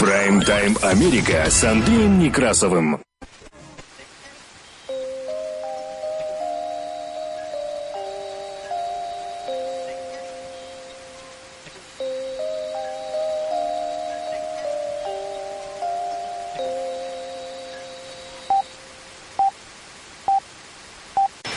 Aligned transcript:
Прайм-тайм 0.00 0.78
Америка 0.80 1.44
с 1.50 1.62
Андреем 1.62 2.20
Некрасовым. 2.20 3.02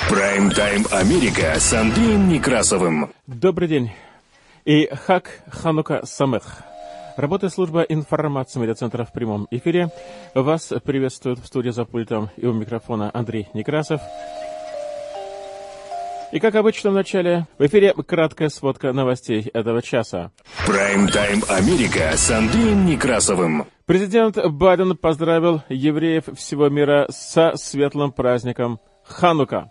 Прайм-тайм 0.09 0.85
Америка 0.91 1.57
с 1.57 1.71
Андреем 1.71 2.27
Некрасовым. 2.27 3.13
Добрый 3.25 3.69
день. 3.69 3.93
И 4.65 4.89
Хак 4.93 5.29
Ханука 5.49 6.05
Самех. 6.05 6.72
Работает 7.15 7.53
служба 7.53 7.81
информации 7.81 8.59
медиацентра 8.59 9.05
в 9.05 9.11
прямом 9.11 9.47
эфире. 9.51 9.89
Вас 10.33 10.73
приветствует 10.83 11.39
в 11.39 11.45
студии 11.45 11.69
за 11.69 11.85
пультом 11.85 12.29
и 12.37 12.45
у 12.45 12.53
микрофона 12.53 13.11
Андрей 13.13 13.47
Некрасов. 13.53 14.01
И 16.31 16.39
как 16.39 16.55
обычно 16.55 16.89
в 16.89 16.93
начале, 16.93 17.45
в 17.59 17.65
эфире 17.67 17.93
краткая 17.93 18.49
сводка 18.49 18.91
новостей 18.91 19.51
этого 19.53 19.83
часа. 19.83 20.31
Прайм-тайм 20.65 21.43
Америка 21.47 22.17
с 22.17 22.31
Андреем 22.31 22.87
Некрасовым. 22.87 23.67
Президент 23.85 24.37
Байден 24.43 24.97
поздравил 24.97 25.61
евреев 25.69 26.23
всего 26.35 26.69
мира 26.69 27.05
со 27.09 27.51
светлым 27.55 28.11
праздником 28.11 28.79
Ханука. 29.03 29.69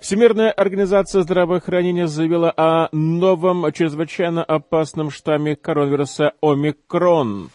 Всемирная 0.00 0.50
организация 0.50 1.22
здравоохранения 1.22 2.06
заявила 2.06 2.52
о 2.56 2.88
новом 2.90 3.70
чрезвычайно 3.70 4.42
опасном 4.42 5.10
штамме 5.10 5.56
коронавируса 5.56 6.32
«Омикрон». 6.40 7.50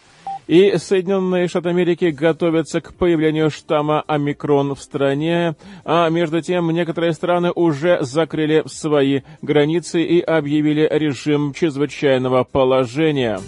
И 0.45 0.77
Соединенные 0.77 1.47
Штаты 1.47 1.69
Америки 1.69 2.05
готовятся 2.05 2.81
к 2.81 2.93
появлению 2.93 3.49
штамма 3.49 4.03
«Омикрон» 4.05 4.75
в 4.75 4.79
стране, 4.79 5.55
а 5.85 6.07
между 6.09 6.39
тем 6.41 6.69
некоторые 6.69 7.13
страны 7.13 7.51
уже 7.51 7.97
закрыли 8.01 8.61
свои 8.67 9.21
границы 9.41 10.03
и 10.03 10.21
объявили 10.21 10.87
режим 10.91 11.51
чрезвычайного 11.51 12.43
положения. 12.43 13.39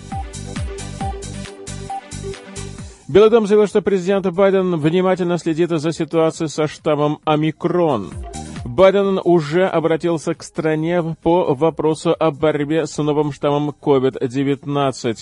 Белый 3.07 3.29
дом 3.29 3.45
заявил, 3.45 3.67
что 3.67 3.83
президент 3.83 4.25
Байден 4.25 4.75
внимательно 4.75 5.37
следит 5.37 5.69
за 5.69 5.91
ситуацией 5.91 6.49
со 6.49 6.67
штаммом 6.67 7.19
«Омикрон». 7.25 8.11
Байден 8.67 9.19
уже 9.23 9.65
обратился 9.65 10.33
к 10.33 10.43
стране 10.43 11.01
по 11.23 11.55
вопросу 11.55 12.13
о 12.17 12.31
борьбе 12.31 12.85
с 12.85 12.97
новым 12.97 13.31
штаммом 13.31 13.69
COVID-19. 13.69 15.19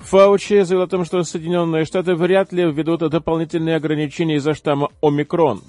Фаучи 0.00 0.62
заявил 0.62 0.82
о 0.82 0.86
том, 0.86 1.04
что 1.04 1.22
Соединенные 1.22 1.84
Штаты 1.84 2.14
вряд 2.14 2.52
ли 2.52 2.64
введут 2.64 3.00
дополнительные 3.10 3.76
ограничения 3.76 4.36
из-за 4.36 4.54
штамма 4.54 4.88
«Омикрон». 5.02 5.60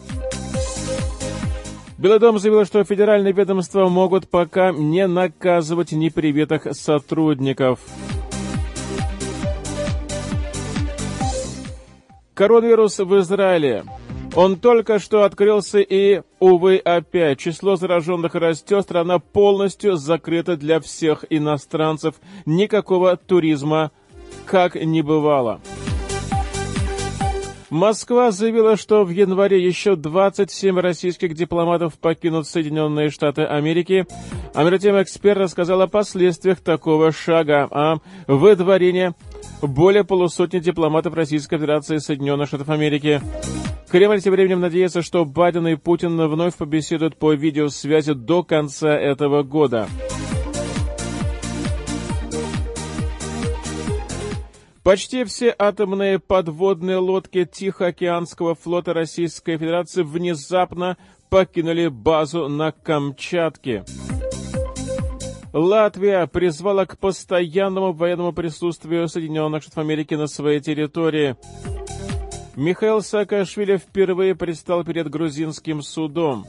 Белый 1.98 2.20
дом 2.20 2.40
заявил, 2.40 2.64
что 2.64 2.84
федеральные 2.84 3.34
ведомства 3.34 3.90
могут 3.90 4.30
пока 4.30 4.72
не 4.72 5.08
наказывать 5.08 5.92
непривитых 5.92 6.68
сотрудников. 6.72 7.80
Коронавирус 12.34 13.00
в 13.00 13.20
Израиле. 13.20 13.84
Он 14.38 14.56
только 14.56 15.00
что 15.00 15.24
открылся 15.24 15.80
и, 15.80 16.22
увы, 16.40 16.78
опять. 16.78 17.40
Число 17.40 17.76
зараженных 17.76 18.36
растет, 18.36 18.84
страна 18.84 19.18
полностью 19.18 19.96
закрыта 19.96 20.56
для 20.56 20.80
всех 20.80 21.26
иностранцев. 21.32 22.14
Никакого 22.46 23.18
туризма 23.18 23.90
как 24.46 24.76
не 24.76 25.02
бывало. 25.02 25.60
Москва 27.72 28.30
заявила, 28.30 28.78
что 28.78 29.04
в 29.04 29.10
январе 29.10 29.62
еще 29.62 29.96
27 29.96 30.80
российских 30.80 31.34
дипломатов 31.34 31.98
покинут 31.98 32.48
Соединенные 32.48 33.10
Штаты 33.10 33.42
Америки. 33.42 34.06
А 34.54 34.62
между 34.64 34.78
тем 34.78 35.02
эксперт 35.02 35.40
рассказал 35.40 35.82
о 35.82 35.88
последствиях 35.88 36.60
такого 36.62 37.12
шага, 37.12 37.68
о 37.72 37.98
выдворении 38.28 39.14
более 39.62 40.04
полусотни 40.04 40.60
дипломатов 40.60 41.14
Российской 41.14 41.58
Федерации 41.58 41.96
и 41.96 42.00
Соединенных 42.00 42.48
Штатов 42.48 42.70
Америки. 42.70 43.22
Кремль 43.90 44.22
тем 44.22 44.34
временем 44.34 44.60
надеется, 44.60 45.02
что 45.02 45.24
Байден 45.24 45.68
и 45.68 45.76
Путин 45.76 46.18
вновь 46.28 46.56
побеседуют 46.56 47.18
по 47.18 47.34
видеосвязи 47.34 48.14
до 48.14 48.44
конца 48.44 48.90
этого 48.90 49.44
года. 49.44 49.88
Почти 54.84 55.26
все 55.26 55.54
атомные 55.58 56.18
подводные 56.18 56.96
лодки 56.96 57.44
Тихоокеанского 57.44 58.56
флота 58.56 58.94
Российской 58.94 59.58
Федерации 59.58 60.02
внезапно 60.02 60.98
покинули 61.30 61.88
базу 61.88 62.48
на 62.48 62.72
Камчатке. 62.72 63.84
Латвия 65.58 66.28
призвала 66.28 66.86
к 66.86 67.00
постоянному 67.00 67.92
военному 67.92 68.32
присутствию 68.32 69.08
Соединенных 69.08 69.64
Штатов 69.64 69.80
Америки 69.80 70.14
на 70.14 70.28
своей 70.28 70.60
территории. 70.60 71.36
Михаил 72.56 73.02
Саакашвили 73.02 73.78
впервые 73.78 74.36
предстал 74.36 74.84
перед 74.84 75.10
грузинским 75.10 75.82
судом. 75.82 76.46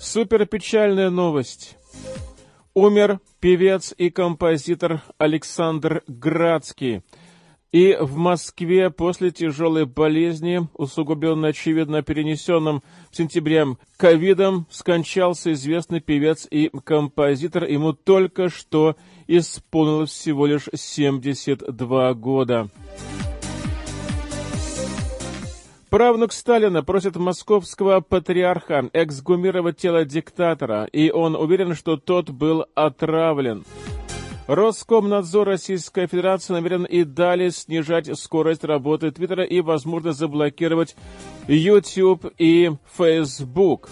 Суперпечальная 0.00 1.10
новость. 1.10 1.76
Умер 2.74 3.20
певец 3.38 3.94
и 3.96 4.10
композитор 4.10 5.00
Александр 5.16 6.02
Градский. 6.08 7.04
И 7.74 7.96
в 8.00 8.14
Москве 8.16 8.88
после 8.88 9.32
тяжелой 9.32 9.84
болезни, 9.84 10.68
усугубленной, 10.74 11.48
очевидно, 11.50 12.02
перенесенным 12.02 12.84
в 13.10 13.16
сентябре 13.16 13.66
ковидом, 13.96 14.68
скончался 14.70 15.52
известный 15.54 15.98
певец 15.98 16.46
и 16.48 16.70
композитор. 16.84 17.64
Ему 17.64 17.92
только 17.92 18.48
что 18.48 18.94
исполнилось 19.26 20.10
всего 20.10 20.46
лишь 20.46 20.68
72 20.72 22.14
года. 22.14 22.68
Правнук 25.90 26.32
Сталина 26.32 26.84
просит 26.84 27.16
московского 27.16 27.98
патриарха 27.98 28.88
эксгумировать 28.92 29.78
тело 29.78 30.04
диктатора, 30.04 30.84
и 30.92 31.10
он 31.10 31.34
уверен, 31.34 31.74
что 31.74 31.96
тот 31.96 32.30
был 32.30 32.66
отравлен. 32.76 33.64
Роскомнадзор 34.46 35.46
Российской 35.46 36.06
Федерации 36.06 36.52
намерен 36.52 36.84
и 36.84 37.04
далее 37.04 37.50
снижать 37.50 38.10
скорость 38.18 38.64
работы 38.64 39.10
Твиттера 39.10 39.44
и, 39.44 39.60
возможно, 39.60 40.12
заблокировать 40.12 40.96
YouTube 41.48 42.26
и 42.36 42.72
Facebook. 42.96 43.88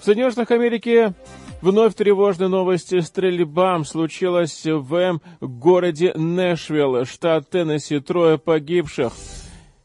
В 0.00 0.04
Соединенных 0.04 0.32
Штатах 0.32 0.52
Америки 0.52 1.14
Вновь 1.62 1.94
тревожные 1.94 2.48
новости. 2.48 2.98
Стрельба 2.98 3.82
случилась 3.84 4.62
в 4.64 5.20
городе 5.40 6.12
Нэшвилл, 6.12 7.04
штат 7.04 7.50
Теннесси. 7.50 8.00
Трое 8.00 8.36
погибших. 8.36 9.12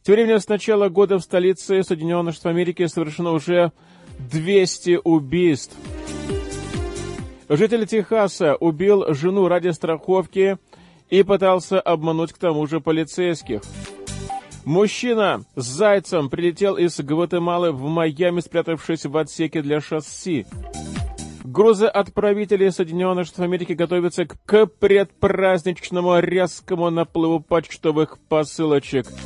Тем 0.01 0.15
временем 0.15 0.39
с 0.39 0.47
начала 0.47 0.89
года 0.89 1.19
в 1.19 1.21
столице 1.21 1.83
Соединенных 1.83 2.33
Штатов 2.33 2.49
Америки 2.49 2.87
совершено 2.87 3.31
уже 3.31 3.71
200 4.17 5.01
убийств. 5.03 5.77
Житель 7.49 7.87
Техаса 7.87 8.55
убил 8.55 9.13
жену 9.13 9.47
ради 9.47 9.69
страховки 9.69 10.57
и 11.09 11.23
пытался 11.23 11.79
обмануть 11.79 12.33
к 12.33 12.37
тому 12.37 12.67
же 12.67 12.81
полицейских. 12.81 13.61
Мужчина 14.65 15.45
с 15.55 15.63
зайцем 15.63 16.29
прилетел 16.29 16.75
из 16.75 16.99
Гватемалы 16.99 17.71
в 17.71 17.83
Майами, 17.83 18.41
спрятавшись 18.41 19.05
в 19.05 19.15
отсеке 19.15 19.61
для 19.61 19.79
шасси. 19.79 20.45
Грузоотправители 21.45 22.67
Соединенных 22.67 23.27
Штатов 23.27 23.45
Америки 23.45 23.71
готовятся 23.71 24.25
к 24.25 24.65
предпраздничному 24.65 26.19
резкому 26.19 26.89
наплыву 26.89 27.39
почтовых 27.39 28.19
посылочек– 28.27 29.07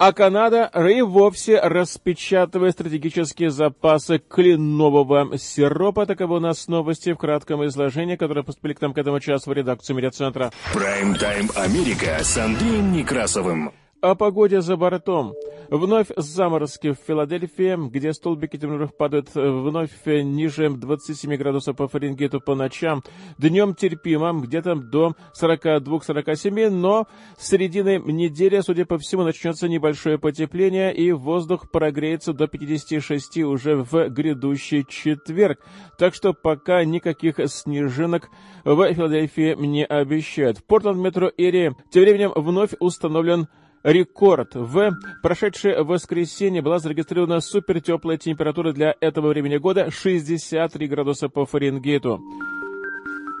а 0.00 0.14
Канада 0.14 0.70
и 0.88 1.02
вовсе 1.02 1.60
распечатывает 1.60 2.72
стратегические 2.72 3.50
запасы 3.50 4.18
кленового 4.18 5.36
сиропа. 5.36 6.06
Таковы 6.06 6.36
у 6.36 6.40
нас 6.40 6.68
новости 6.68 7.12
в 7.12 7.18
кратком 7.18 7.66
изложении, 7.66 8.16
которые 8.16 8.42
поступили 8.42 8.72
к 8.72 8.80
нам 8.80 8.94
к 8.94 8.98
этому 8.98 9.20
часу 9.20 9.50
в 9.50 9.52
редакцию 9.52 9.96
медиацентра. 9.96 10.52
Прайм-тайм 10.72 11.50
Америка 11.54 12.16
с 12.22 12.38
Андреем 12.38 12.92
Некрасовым. 12.92 13.72
О 14.02 14.14
погоде 14.14 14.62
за 14.62 14.78
бортом. 14.78 15.34
Вновь 15.68 16.06
заморозки 16.16 16.92
в 16.92 16.98
Филадельфии, 17.06 17.76
где 17.90 18.14
столбики 18.14 18.56
температур 18.56 18.96
падают 18.96 19.28
вновь 19.34 19.90
ниже 20.06 20.70
27 20.70 21.36
градусов 21.36 21.76
по 21.76 21.86
Фаренгейту 21.86 22.40
по 22.40 22.54
ночам. 22.54 23.04
Днем 23.36 23.74
терпимо, 23.74 24.32
где-то 24.40 24.74
до 24.74 25.14
42-47, 25.38 26.70
но 26.70 27.06
с 27.38 27.48
середины 27.48 28.00
недели, 28.04 28.60
судя 28.60 28.86
по 28.86 28.96
всему, 28.96 29.22
начнется 29.22 29.68
небольшое 29.68 30.18
потепление, 30.18 30.94
и 30.94 31.12
воздух 31.12 31.70
прогреется 31.70 32.32
до 32.32 32.46
56 32.46 33.36
уже 33.38 33.76
в 33.76 34.08
грядущий 34.08 34.84
четверг. 34.88 35.60
Так 35.98 36.14
что 36.14 36.32
пока 36.32 36.84
никаких 36.84 37.38
снежинок 37.50 38.30
в 38.64 38.94
Филадельфии 38.94 39.54
не 39.58 39.84
обещают. 39.84 40.58
В 40.58 40.64
Портленд 40.64 40.98
метро 40.98 41.30
Эри 41.36 41.72
тем 41.90 42.02
временем 42.02 42.32
вновь 42.34 42.70
установлен 42.80 43.46
рекорд. 43.82 44.54
В 44.54 44.92
прошедшее 45.22 45.82
воскресенье 45.82 46.62
была 46.62 46.78
зарегистрирована 46.78 47.40
супертеплая 47.40 48.16
температура 48.16 48.72
для 48.72 48.94
этого 49.00 49.28
времени 49.28 49.56
года 49.56 49.90
63 49.90 50.86
градуса 50.86 51.28
по 51.28 51.46
Фаренгейту. 51.46 52.20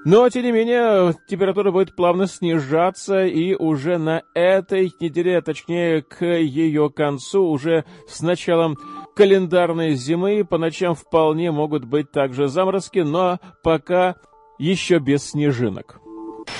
Но, 0.04 0.26
тем 0.30 0.44
не 0.44 0.52
менее, 0.52 1.14
температура 1.28 1.70
будет 1.70 1.94
плавно 1.94 2.26
снижаться, 2.26 3.26
и 3.26 3.54
уже 3.54 3.98
на 3.98 4.22
этой 4.34 4.90
неделе, 4.98 5.42
точнее, 5.42 6.00
к 6.00 6.24
ее 6.24 6.88
концу, 6.88 7.44
уже 7.46 7.84
с 8.08 8.22
началом 8.22 8.78
календарной 9.14 9.92
зимы, 9.94 10.42
по 10.48 10.56
ночам 10.56 10.94
вполне 10.94 11.50
могут 11.50 11.84
быть 11.84 12.10
также 12.10 12.48
заморозки, 12.48 13.00
но 13.00 13.40
пока 13.62 14.16
еще 14.58 15.00
без 15.00 15.30
снежинок. 15.30 16.00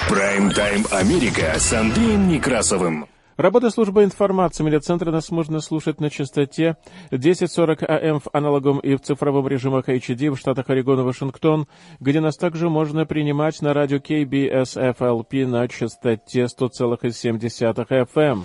Прайм-тайм 0.09 0.85
Америка 0.91 1.55
с 1.59 1.73
Андреем 1.73 2.29
Некрасовым. 2.29 3.07
Работа 3.41 3.71
службы 3.71 4.05
информации 4.05 4.63
медиацентра 4.63 5.11
нас 5.11 5.31
можно 5.31 5.61
слушать 5.61 5.99
на 5.99 6.11
частоте 6.11 6.77
1040 7.07 7.83
АМ 7.85 8.21
в 8.21 8.29
аналоговом 8.35 8.81
и 8.81 8.95
в 8.97 9.01
цифровом 9.01 9.49
режимах 9.49 9.89
HD 9.89 10.31
в 10.31 10.37
штатах 10.37 10.69
Орегон 10.69 11.01
и 11.01 11.05
Вашингтон, 11.05 11.67
где 12.01 12.21
нас 12.21 12.37
также 12.37 12.69
можно 12.69 13.07
принимать 13.07 13.63
на 13.63 13.73
радио 13.73 13.97
KBSFLP 13.97 15.47
на 15.47 15.67
частоте 15.69 16.43
100,7 16.43 18.07
FM. 18.15 18.43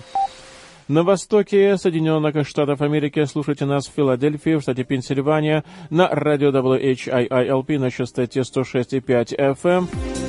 На 0.88 1.02
востоке 1.02 1.76
Соединенных 1.76 2.48
Штатов 2.48 2.80
Америки 2.80 3.22
слушайте 3.24 3.66
нас 3.66 3.88
в 3.88 3.92
Филадельфии, 3.92 4.54
в 4.54 4.62
штате 4.62 4.84
Пенсильвания, 4.84 5.62
на 5.90 6.08
радио 6.08 6.48
WHIILP 6.48 7.78
на 7.78 7.90
частоте 7.90 8.40
106,5 8.40 9.36
FM. 9.36 10.25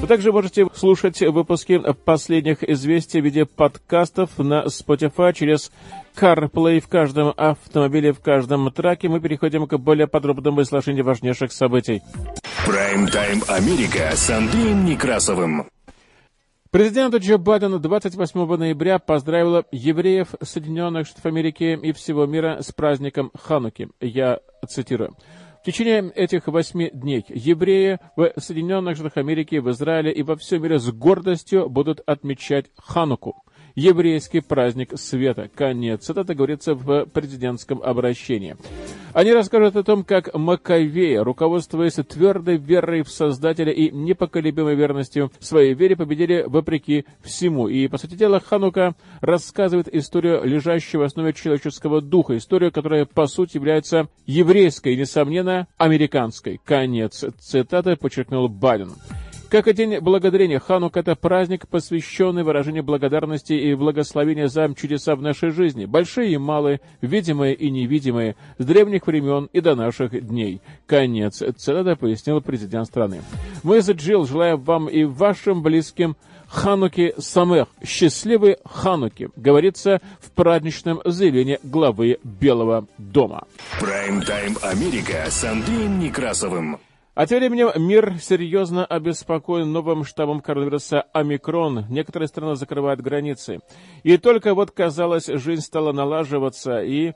Вы 0.00 0.06
также 0.06 0.30
можете 0.30 0.66
слушать 0.74 1.20
выпуски 1.20 1.82
последних 2.04 2.62
известий 2.62 3.20
в 3.20 3.24
виде 3.24 3.44
подкастов 3.44 4.38
на 4.38 4.64
Spotify 4.66 5.32
через 5.32 5.72
CarPlay 6.14 6.80
в 6.80 6.88
каждом 6.88 7.34
автомобиле, 7.36 8.12
в 8.12 8.20
каждом 8.20 8.70
траке. 8.70 9.08
Мы 9.08 9.20
переходим 9.20 9.66
к 9.66 9.76
более 9.76 10.06
подробному 10.06 10.62
изложению 10.62 11.04
важнейших 11.04 11.52
событий. 11.52 12.00
Прайм-тайм 12.64 13.42
Америка 13.48 14.12
с 14.14 14.30
Андреем 14.30 14.84
Некрасовым. 14.84 15.66
Президент 16.70 17.14
Джо 17.16 17.38
Байден 17.38 17.80
28 17.80 18.56
ноября 18.56 18.98
поздравил 18.98 19.64
евреев 19.72 20.28
Соединенных 20.42 21.06
Штатов 21.06 21.26
Америки 21.26 21.78
и 21.82 21.92
всего 21.92 22.26
мира 22.26 22.58
с 22.60 22.72
праздником 22.72 23.32
Хануки. 23.34 23.88
Я 24.00 24.38
цитирую. 24.68 25.16
В 25.60 25.64
течение 25.64 26.10
этих 26.14 26.46
восьми 26.46 26.90
дней 26.92 27.24
евреи 27.28 27.98
в 28.16 28.32
Соединенных 28.36 28.96
Штатах 28.96 29.16
Америки, 29.16 29.56
в 29.56 29.70
Израиле 29.70 30.12
и 30.12 30.22
во 30.22 30.36
всем 30.36 30.62
мире 30.62 30.78
с 30.78 30.90
гордостью 30.90 31.68
будут 31.68 32.00
отмечать 32.06 32.66
Хануку 32.76 33.42
еврейский 33.74 34.40
праздник 34.40 34.98
света. 34.98 35.50
Конец. 35.54 36.08
Это 36.10 36.34
говорится 36.34 36.74
в 36.74 37.06
президентском 37.06 37.82
обращении. 37.82 38.56
Они 39.12 39.32
расскажут 39.32 39.76
о 39.76 39.82
том, 39.82 40.04
как 40.04 40.34
Маковеи, 40.34 41.16
руководствуясь 41.16 41.94
твердой 41.94 42.56
верой 42.56 43.02
в 43.02 43.08
Создателя 43.08 43.72
и 43.72 43.90
непоколебимой 43.90 44.74
верностью 44.74 45.32
своей 45.40 45.74
вере, 45.74 45.96
победили 45.96 46.44
вопреки 46.46 47.04
всему. 47.22 47.68
И, 47.68 47.88
по 47.88 47.98
сути 47.98 48.14
дела, 48.14 48.40
Ханука 48.40 48.94
рассказывает 49.20 49.92
историю 49.94 50.44
лежащего 50.44 51.02
в 51.02 51.04
основе 51.04 51.32
человеческого 51.32 52.00
духа, 52.00 52.36
историю, 52.36 52.70
которая, 52.70 53.06
по 53.06 53.26
сути, 53.26 53.56
является 53.56 54.08
еврейской 54.26 54.96
несомненно, 54.96 55.66
американской. 55.78 56.60
Конец 56.64 57.24
цитаты 57.38 57.96
подчеркнул 57.96 58.48
Байден. 58.48 58.92
Как 59.50 59.66
и 59.66 59.72
День 59.72 60.00
Благодарения, 60.00 60.58
Ханук– 60.58 60.96
это 60.98 61.16
праздник, 61.16 61.68
посвященный 61.68 62.42
выражению 62.42 62.84
благодарности 62.84 63.54
и 63.54 63.74
благословения 63.74 64.46
за 64.48 64.72
чудеса 64.74 65.16
в 65.16 65.22
нашей 65.22 65.52
жизни, 65.52 65.86
большие 65.86 66.32
и 66.32 66.36
малые, 66.36 66.82
видимые 67.00 67.54
и 67.54 67.70
невидимые, 67.70 68.36
с 68.58 68.66
древних 68.66 69.06
времен 69.06 69.48
и 69.54 69.62
до 69.62 69.74
наших 69.74 70.26
дней. 70.26 70.60
Конец 70.86 71.42
цитата 71.56 71.96
пояснил 71.96 72.42
президент 72.42 72.88
страны. 72.88 73.22
Мы 73.62 73.80
с 73.80 73.90
Джилл 73.90 74.26
желаем 74.26 74.60
вам 74.60 74.86
и 74.86 75.04
вашим 75.04 75.62
близким 75.62 76.16
Хануки 76.48 77.14
Самех, 77.16 77.68
счастливый 77.82 78.58
Хануки, 78.66 79.30
говорится 79.36 80.02
в 80.20 80.30
праздничном 80.30 81.00
заявлении 81.06 81.58
главы 81.62 82.18
Белого 82.22 82.86
дома. 82.98 83.44
Прайм-тайм 83.80 84.58
Америка 84.60 85.24
с 85.30 85.42
Андреем 85.42 86.00
Некрасовым. 86.00 86.78
А 87.18 87.26
тем 87.26 87.40
временем 87.40 87.72
мир 87.84 88.14
серьезно 88.20 88.86
обеспокоен 88.86 89.72
новым 89.72 90.04
штаммом 90.04 90.38
коронавируса 90.38 91.00
омикрон. 91.12 91.84
Некоторые 91.88 92.28
страны 92.28 92.54
закрывают 92.54 93.00
границы. 93.00 93.58
И 94.04 94.18
только 94.18 94.54
вот, 94.54 94.70
казалось, 94.70 95.26
жизнь 95.26 95.62
стала 95.62 95.90
налаживаться, 95.90 96.80
и 96.80 97.14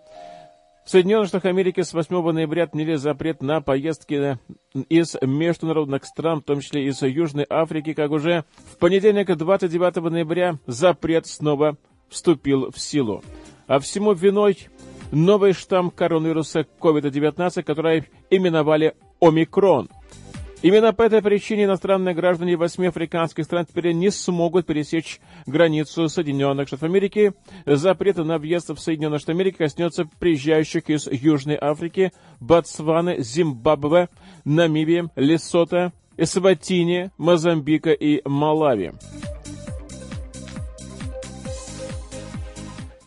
в 0.85 0.91
Соединенных 0.91 1.29
Штатах 1.29 1.45
Америки 1.45 1.83
с 1.83 1.93
8 1.93 2.33
ноября 2.33 2.65
отменили 2.65 2.97
запрет 2.97 3.43
на 3.43 3.61
поездки 3.61 4.41
из 4.89 5.17
международных 5.23 6.05
стран, 6.05 6.41
в 6.41 6.47
том 6.47 6.59
числе 6.59 6.89
из 6.89 7.01
Южной 7.01 7.47
Африки, 7.49 7.95
как 7.95 8.11
уже 8.11 8.45
в 8.73 8.79
понедельник, 8.79 9.33
29 9.33 10.11
ноября, 10.11 10.59
запрет 10.67 11.29
снова 11.29 11.77
вступил 12.09 12.73
в 12.73 12.81
силу. 12.81 13.23
А 13.69 13.79
всему 13.79 14.15
виной 14.15 14.67
новый 15.13 15.53
штамм 15.53 15.93
коронавируса 15.93 16.67
COVID-19, 16.81 17.63
который 17.63 18.09
именовали 18.31 18.97
омикрон. 19.23 19.89
Именно 20.63 20.93
по 20.93 21.03
этой 21.03 21.23
причине 21.23 21.65
иностранные 21.65 22.15
граждане 22.15 22.57
восьми 22.57 22.87
африканских 22.87 23.45
стран 23.45 23.67
теперь 23.67 23.93
не 23.93 24.11
смогут 24.11 24.67
пересечь 24.67 25.21
границу 25.47 26.09
Соединенных 26.09 26.69
Штатов 26.69 26.89
Америки. 26.89 27.33
Запрет 27.67 28.19
на 28.19 28.39
въезд 28.39 28.71
в 28.71 28.79
Соединенные 28.79 29.19
Штаты 29.19 29.33
Америки 29.33 29.57
коснется 29.59 30.09
приезжающих 30.21 30.89
из 30.89 31.09
Южной 31.11 31.59
Африки, 31.61 32.13
Ботсваны, 32.39 33.23
Зимбабве, 33.23 34.09
Намибии, 34.45 35.09
Лесота, 35.17 35.93
Эсватини, 36.17 37.11
Мозамбика 37.19 37.91
и 37.91 38.23
Малави. 38.29 38.93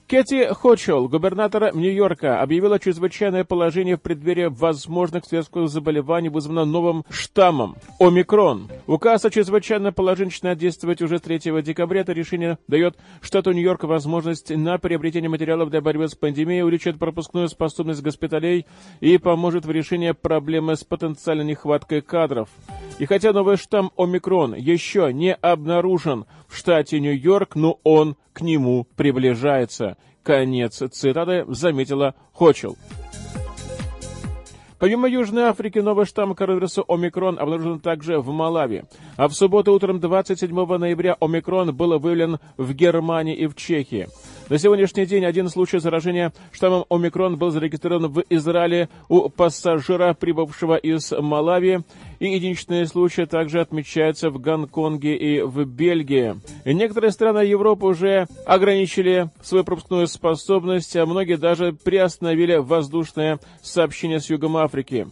Кэти 0.08 0.54
Хочелл, 0.54 1.10
губернатор 1.10 1.76
Нью-Йорка, 1.76 2.40
объявила 2.40 2.78
чрезвычайное 2.78 3.44
положение 3.44 3.98
в 3.98 4.02
преддверии 4.02 4.46
возможных 4.46 5.26
светских 5.26 5.68
заболеваний, 5.68 6.30
вызванных 6.30 6.68
новым 6.68 7.06
штаммом– 7.10 7.76
омикрон. 8.00 8.70
Указ 8.86 9.26
о 9.26 9.32
чрезвычайном 9.32 9.96
положении 9.96 10.30
начинает 10.30 10.60
действовать 10.60 11.02
уже 11.02 11.18
с 11.18 11.22
3 11.22 11.40
декабря. 11.64 12.02
Это 12.02 12.14
решение 12.14 12.60
дает 12.68 12.96
штату 13.20 13.52
Нью-Йорк 13.52 13.86
возможность 13.86 14.52
на 14.52 14.78
приобретение 14.78 15.30
материалов 15.30 15.72
для 15.72 15.82
борьбы 15.82 16.08
с 16.08 16.14
пандемией, 16.14 16.62
увеличит 16.62 17.00
пропускную 17.00 17.50
способность 17.50 18.04
госпиталей 18.04 18.68
и 19.00 19.18
поможет 19.18 19.66
в 19.66 19.72
решении 19.72 20.12
проблемы 20.12 20.76
с 20.76 20.84
потенциальной 20.84 21.46
нехваткой 21.46 22.02
кадров. 22.02 22.50
И 22.98 23.06
хотя 23.06 23.34
новый 23.34 23.58
штамм 23.58 23.92
омикрон 23.98 24.56
еще 24.56 25.12
не 25.12 25.34
обнаружен 25.34 26.26
в 26.48 26.56
штате 26.56 27.00
Нью-Йорк, 27.02 27.56
но 27.56 27.80
он 27.84 28.16
к 28.32 28.42
нему 28.42 28.88
приближается. 28.96 29.98
Конец 30.24 30.82
цитаты 30.92 31.46
заметила 31.48 32.16
Хочел. 32.32 32.78
Помимо 34.80 35.08
Южной 35.08 35.44
Африки, 35.44 35.80
новый 35.80 36.06
штамм 36.06 36.36
коронавируса 36.36 36.84
омикрон 36.88 37.38
обнаружен 37.40 37.80
также 37.80 38.20
в 38.20 38.30
Малави. 38.32 38.84
А 39.18 39.28
в 39.28 39.34
субботу 39.34 39.74
утром 39.74 40.00
27 40.00 40.54
ноября 40.78 41.18
омикрон 41.20 41.76
был 41.76 41.98
выявлен 42.00 42.40
в 42.58 42.74
Германии 42.74 43.36
и 43.36 43.48
в 43.48 43.56
Чехии. 43.56 44.08
На 44.48 44.60
сегодняшний 44.60 45.08
день 45.08 45.26
один 45.26 45.50
случай 45.50 45.80
заражения 45.80 46.32
штаммом 46.52 46.86
омикрон 46.90 47.36
был 47.36 47.50
зарегистрирован 47.50 48.12
в 48.12 48.24
Израиле 48.30 48.90
у 49.10 49.28
пассажира, 49.28 50.14
прибывшего 50.14 50.76
из 50.76 51.12
Малави, 51.12 51.80
и 52.20 52.28
единичные 52.28 52.86
случаи 52.86 53.24
также 53.24 53.60
отмечаются 53.60 54.30
в 54.30 54.40
Гонконге 54.40 55.16
и 55.16 55.42
в 55.42 55.66
Бельгии. 55.66 56.36
Некоторые 56.64 57.12
страны 57.12 57.40
Европы 57.40 57.88
уже 57.88 58.28
ограничили 58.46 59.32
свою 59.42 59.64
пропускную 59.64 60.06
способность, 60.06 60.96
а 60.96 61.08
многие 61.08 61.38
даже 61.38 61.74
приостановили 61.74 62.58
воздушное 62.58 63.40
сообщение 63.64 64.20
с 64.20 64.30
Югом 64.30 64.58
Африки. 64.58 65.08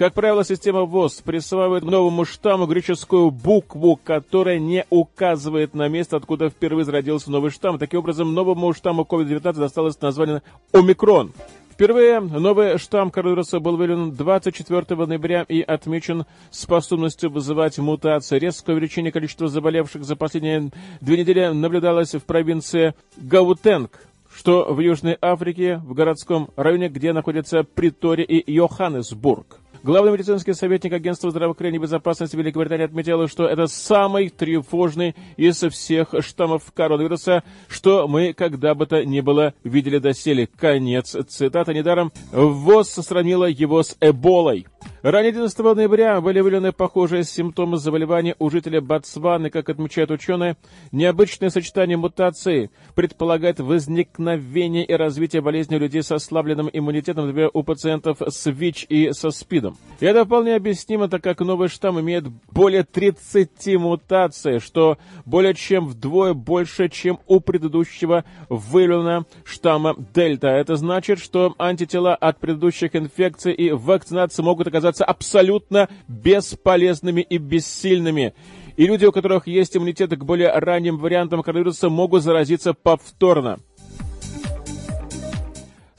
Как 0.00 0.14
правило, 0.14 0.42
система 0.46 0.86
ВОЗ 0.86 1.20
присваивает 1.20 1.84
новому 1.84 2.24
штамму 2.24 2.64
греческую 2.64 3.30
букву, 3.30 4.00
которая 4.02 4.58
не 4.58 4.86
указывает 4.88 5.74
на 5.74 5.88
место, 5.88 6.16
откуда 6.16 6.48
впервые 6.48 6.86
зародился 6.86 7.30
новый 7.30 7.50
штамм. 7.50 7.78
Таким 7.78 7.98
образом, 7.98 8.32
новому 8.32 8.72
штамму 8.72 9.02
COVID-19 9.02 9.52
досталось 9.52 10.00
название 10.00 10.42
«Омикрон». 10.72 11.34
Впервые 11.80 12.20
новый 12.20 12.76
штамм 12.76 13.10
коронавируса 13.10 13.58
был 13.58 13.78
выявлен 13.78 14.12
24 14.12 15.06
ноября 15.06 15.46
и 15.48 15.62
отмечен 15.62 16.26
способностью 16.50 17.30
вызывать 17.30 17.78
мутации. 17.78 18.38
Резкое 18.38 18.74
увеличение 18.74 19.10
количества 19.10 19.48
заболевших 19.48 20.04
за 20.04 20.14
последние 20.14 20.72
две 21.00 21.16
недели 21.16 21.46
наблюдалось 21.46 22.14
в 22.14 22.20
провинции 22.20 22.92
Гаутенг, 23.16 23.98
что 24.30 24.74
в 24.74 24.78
Южной 24.80 25.16
Африке, 25.22 25.78
в 25.78 25.94
городском 25.94 26.50
районе, 26.54 26.90
где 26.90 27.14
находятся 27.14 27.64
Притория 27.64 28.26
и 28.26 28.52
Йоханнесбург. 28.52 29.59
Главный 29.82 30.12
медицинский 30.12 30.52
советник 30.52 30.92
Агентства 30.92 31.30
здравоохранения 31.30 31.78
и 31.78 31.80
безопасности 31.80 32.36
Великобритании 32.36 32.84
отметил, 32.84 33.26
что 33.28 33.46
это 33.46 33.66
самый 33.66 34.28
тревожный 34.28 35.16
из 35.38 35.62
всех 35.62 36.14
штаммов 36.20 36.70
коронавируса, 36.74 37.44
что 37.66 38.06
мы 38.06 38.34
когда 38.34 38.74
бы 38.74 38.84
то 38.84 39.02
ни 39.06 39.22
было 39.22 39.54
видели 39.64 39.96
доселе. 39.96 40.48
Конец 40.58 41.16
цитаты. 41.28 41.72
Недаром 41.72 42.12
ВОЗ 42.30 42.90
сравнила 42.90 43.46
его 43.46 43.82
с 43.82 43.96
Эболой. 44.02 44.66
Ранее 45.02 45.30
11 45.30 45.58
ноября 45.58 46.20
были 46.20 46.40
выявлены 46.40 46.72
похожие 46.72 47.24
симптомы 47.24 47.78
заболевания 47.78 48.36
у 48.38 48.50
жителя 48.50 48.80
Ботсваны, 48.80 49.48
как 49.48 49.68
отмечают 49.70 50.10
ученые. 50.10 50.56
Необычное 50.92 51.48
сочетание 51.50 51.96
мутаций 51.96 52.70
предполагает 52.94 53.60
возникновение 53.60 54.84
и 54.84 54.92
развитие 54.92 55.42
болезни 55.42 55.76
у 55.76 55.78
людей 55.78 56.02
с 56.02 56.12
ослабленным 56.12 56.68
иммунитетом, 56.72 57.26
например, 57.26 57.50
у 57.54 57.62
пациентов 57.62 58.18
с 58.20 58.50
ВИЧ 58.50 58.86
и 58.88 59.12
со 59.12 59.30
СПИДом. 59.30 59.78
И 60.00 60.06
это 60.06 60.24
вполне 60.24 60.54
объяснимо, 60.54 61.08
так 61.08 61.22
как 61.22 61.40
новый 61.40 61.68
штамм 61.68 62.00
имеет 62.00 62.28
более 62.52 62.84
30 62.84 63.76
мутаций, 63.78 64.60
что 64.60 64.98
более 65.24 65.54
чем 65.54 65.86
вдвое 65.86 66.34
больше, 66.34 66.88
чем 66.88 67.20
у 67.26 67.40
предыдущего 67.40 68.24
выявленного 68.48 69.26
штамма 69.44 69.94
Дельта. 70.14 70.48
Это 70.48 70.76
значит, 70.76 71.20
что 71.20 71.54
антитела 71.58 72.14
от 72.14 72.38
предыдущих 72.38 72.94
инфекций 72.94 73.52
и 73.52 73.70
вакцинации 73.70 74.42
могут 74.42 74.69
оказаться 74.70 75.04
абсолютно 75.04 75.88
бесполезными 76.08 77.20
и 77.20 77.38
бессильными. 77.38 78.34
И 78.76 78.86
люди, 78.86 79.04
у 79.04 79.12
которых 79.12 79.46
есть 79.46 79.76
иммунитет 79.76 80.10
к 80.10 80.24
более 80.24 80.50
ранним 80.50 80.96
вариантам 80.96 81.42
коронавируса, 81.42 81.90
могут 81.90 82.22
заразиться 82.22 82.72
повторно. 82.72 83.60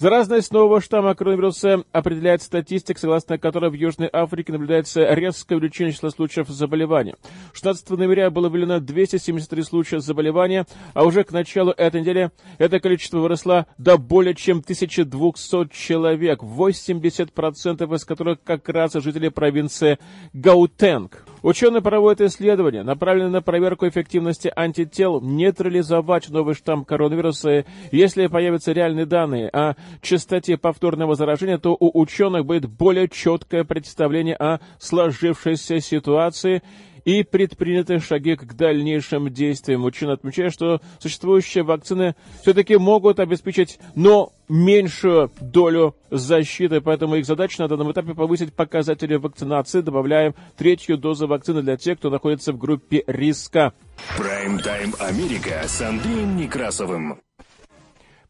Заразность 0.02 0.52
нового 0.52 0.82
штамма 0.82 1.14
коронавируса 1.14 1.84
определяет 1.92 2.42
статистик, 2.42 2.98
согласно 2.98 3.38
которой 3.38 3.70
в 3.70 3.76
Южной 3.76 4.10
Африке 4.12 4.52
наблюдается 4.52 5.14
резкое 5.14 5.58
увеличение 5.58 5.94
числа 5.94 6.10
случаев 6.10 6.48
заболевания. 6.48 7.18
16 7.54 7.88
ноября 7.92 8.32
было 8.32 8.50
выявлено 8.50 8.80
273 8.80 9.62
случая 9.62 10.00
заболевания, 10.00 10.66
а 10.96 11.04
уже 11.06 11.24
к 11.24 11.32
началу 11.32 11.70
этой 11.70 12.02
недели 12.02 12.32
это 12.58 12.80
количество 12.80 13.20
выросло 13.20 13.68
до 13.78 14.00
более 14.00 14.34
чем 14.34 14.62
1200 14.62 15.70
человек, 15.72 16.42
80% 16.42 17.96
из 17.96 18.04
которых 18.04 18.42
как 18.44 18.68
раз 18.70 18.94
жители 18.94 19.30
провинции 19.30 20.00
Гаутенг. 20.34 21.24
Ученые 21.44 21.82
проводят 21.82 22.22
исследования, 22.22 22.84
направленные 22.84 23.32
на 23.32 23.42
проверку 23.42 23.88
эффективности 23.88 24.52
антител, 24.56 25.22
нейтрализовать 25.22 26.30
новый 26.30 26.54
штамм 26.54 26.86
коронавируса. 26.86 27.66
Если 27.92 28.28
появятся 28.28 28.74
реальные 28.74 29.08
данные 29.08 29.50
о 29.50 29.76
частоте 30.02 30.58
повторного 30.58 31.16
заражения, 31.16 31.58
то 31.58 31.76
у 31.80 32.00
ученых 32.00 32.46
будет 32.46 32.68
более 32.68 33.10
четкое 33.10 33.64
представление 33.64 34.36
о 34.36 34.60
сложившейся 34.78 35.80
ситуации 35.80 36.62
и 37.06 37.24
предприняты 37.24 38.00
шаги 38.00 38.36
к 38.36 38.54
дальнейшим 38.54 39.30
действиям. 39.30 39.84
Ученые 39.86 40.14
отмечают, 40.14 40.54
что 40.54 40.82
существующие 41.00 41.64
вакцины 41.64 42.16
все-таки 42.42 42.78
могут 42.78 43.20
обеспечить, 43.20 43.80
но 43.96 44.34
меньшую 44.48 45.32
долю 45.40 45.96
защиты, 46.10 46.82
поэтому 46.82 47.16
их 47.16 47.26
задача 47.26 47.62
на 47.62 47.68
данном 47.68 47.92
этапе 47.92 48.14
повысить 48.14 48.54
показатели 48.54 49.16
вакцинации, 49.16 49.82
добавляем 49.82 50.36
третью 50.58 50.98
дозу 50.98 51.28
вакцины 51.28 51.62
для 51.62 51.78
тех, 51.78 51.98
кто 51.98 52.10
находится 52.10 52.52
в 52.52 52.58
группе 52.58 53.04
риска. 53.08 53.74
Прайм-тайм 54.18 54.94
Америка 55.00 55.62
с 55.66 55.82
Андреем 55.82 56.36
Некрасовым. 56.36 57.22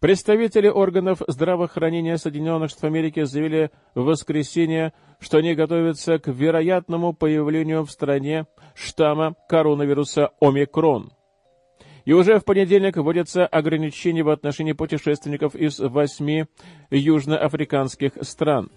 Представители 0.02 0.68
органов 0.68 1.22
здравоохранения 1.28 2.18
Соединенных 2.18 2.72
Штатов 2.72 2.86
Америки 2.86 3.24
заявили 3.24 3.70
в 3.94 4.02
воскресенье, 4.02 4.94
что 5.22 5.38
они 5.38 5.54
готовятся 5.54 6.20
к 6.20 6.28
вероятному 6.28 7.14
появлению 7.14 7.86
в 7.86 7.92
стране 7.92 8.48
штамма 8.74 9.36
коронавируса 9.48 10.32
омикрон. 10.42 11.12
И 12.04 12.14
уже 12.14 12.40
в 12.40 12.46
понедельник 12.46 12.98
вводятся 12.98 13.46
ограничения 13.46 14.24
в 14.24 14.30
отношении 14.30 14.74
путешественников 14.74 15.56
из 15.56 15.80
восьми 15.80 16.46
южноафриканских 16.90 18.14
стран. 18.22 18.72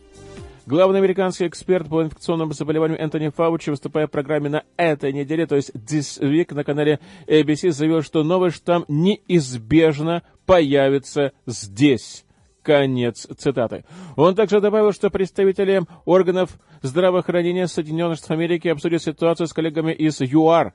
Главный 0.66 0.98
американский 0.98 1.46
эксперт 1.46 1.88
по 1.88 2.02
инфекционным 2.02 2.52
заболеваниям 2.52 3.00
Энтони 3.00 3.28
Фаучи, 3.28 3.70
выступая 3.70 4.06
в 4.06 4.10
программе 4.10 4.48
на 4.48 4.64
этой 4.76 5.12
неделе, 5.12 5.46
то 5.46 5.56
есть 5.56 5.70
This 5.74 6.20
Week 6.20 6.54
на 6.54 6.64
канале 6.64 7.00
ABC, 7.26 7.70
заявил, 7.70 8.02
что 8.02 8.22
новый 8.22 8.50
штамм 8.50 8.84
неизбежно 8.88 10.22
появится 10.46 11.32
здесь. 11.46 12.23
Конец 12.64 13.28
цитаты. 13.36 13.84
Он 14.16 14.34
также 14.34 14.60
добавил, 14.60 14.92
что 14.92 15.10
представители 15.10 15.82
органов 16.06 16.58
здравоохранения 16.80 17.68
Соединенных 17.68 18.16
Штатов 18.16 18.38
Америки 18.38 18.68
обсудят 18.68 19.02
ситуацию 19.02 19.46
с 19.46 19.52
коллегами 19.52 19.92
из 19.92 20.20
ЮАР. 20.20 20.72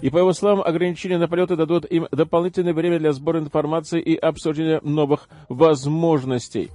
И, 0.00 0.08
по 0.08 0.18
его 0.18 0.32
словам, 0.32 0.62
ограничения 0.62 1.18
на 1.18 1.28
полеты 1.28 1.56
дадут 1.56 1.84
им 1.84 2.08
дополнительное 2.10 2.72
время 2.72 2.98
для 2.98 3.12
сбора 3.12 3.38
информации 3.38 4.00
и 4.00 4.16
обсуждения 4.16 4.80
новых 4.82 5.28
возможностей. 5.50 6.70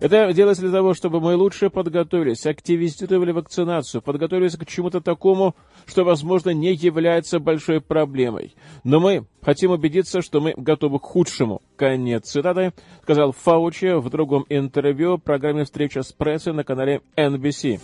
Это 0.00 0.32
делается 0.32 0.62
для 0.62 0.72
того, 0.72 0.94
чтобы 0.94 1.20
мы 1.20 1.36
лучше 1.36 1.70
подготовились, 1.70 2.46
активизировали 2.46 3.32
вакцинацию, 3.32 4.02
подготовились 4.02 4.56
к 4.56 4.66
чему-то 4.66 5.00
такому, 5.00 5.54
что, 5.86 6.04
возможно, 6.04 6.50
не 6.50 6.74
является 6.74 7.38
большой 7.38 7.80
проблемой. 7.80 8.54
Но 8.84 9.00
мы 9.00 9.26
хотим 9.42 9.70
убедиться, 9.70 10.22
что 10.22 10.40
мы 10.40 10.54
готовы 10.56 10.98
к 10.98 11.04
худшему. 11.04 11.62
Конец 11.76 12.30
цитаты, 12.30 12.72
сказал 13.02 13.32
Фаучи 13.32 13.98
в 13.98 14.10
другом 14.10 14.44
интервью 14.48 15.18
программе 15.18 15.64
«Встреча 15.64 16.02
с 16.02 16.12
прессой» 16.12 16.52
на 16.52 16.64
канале 16.64 17.00
NBC. 17.16 17.80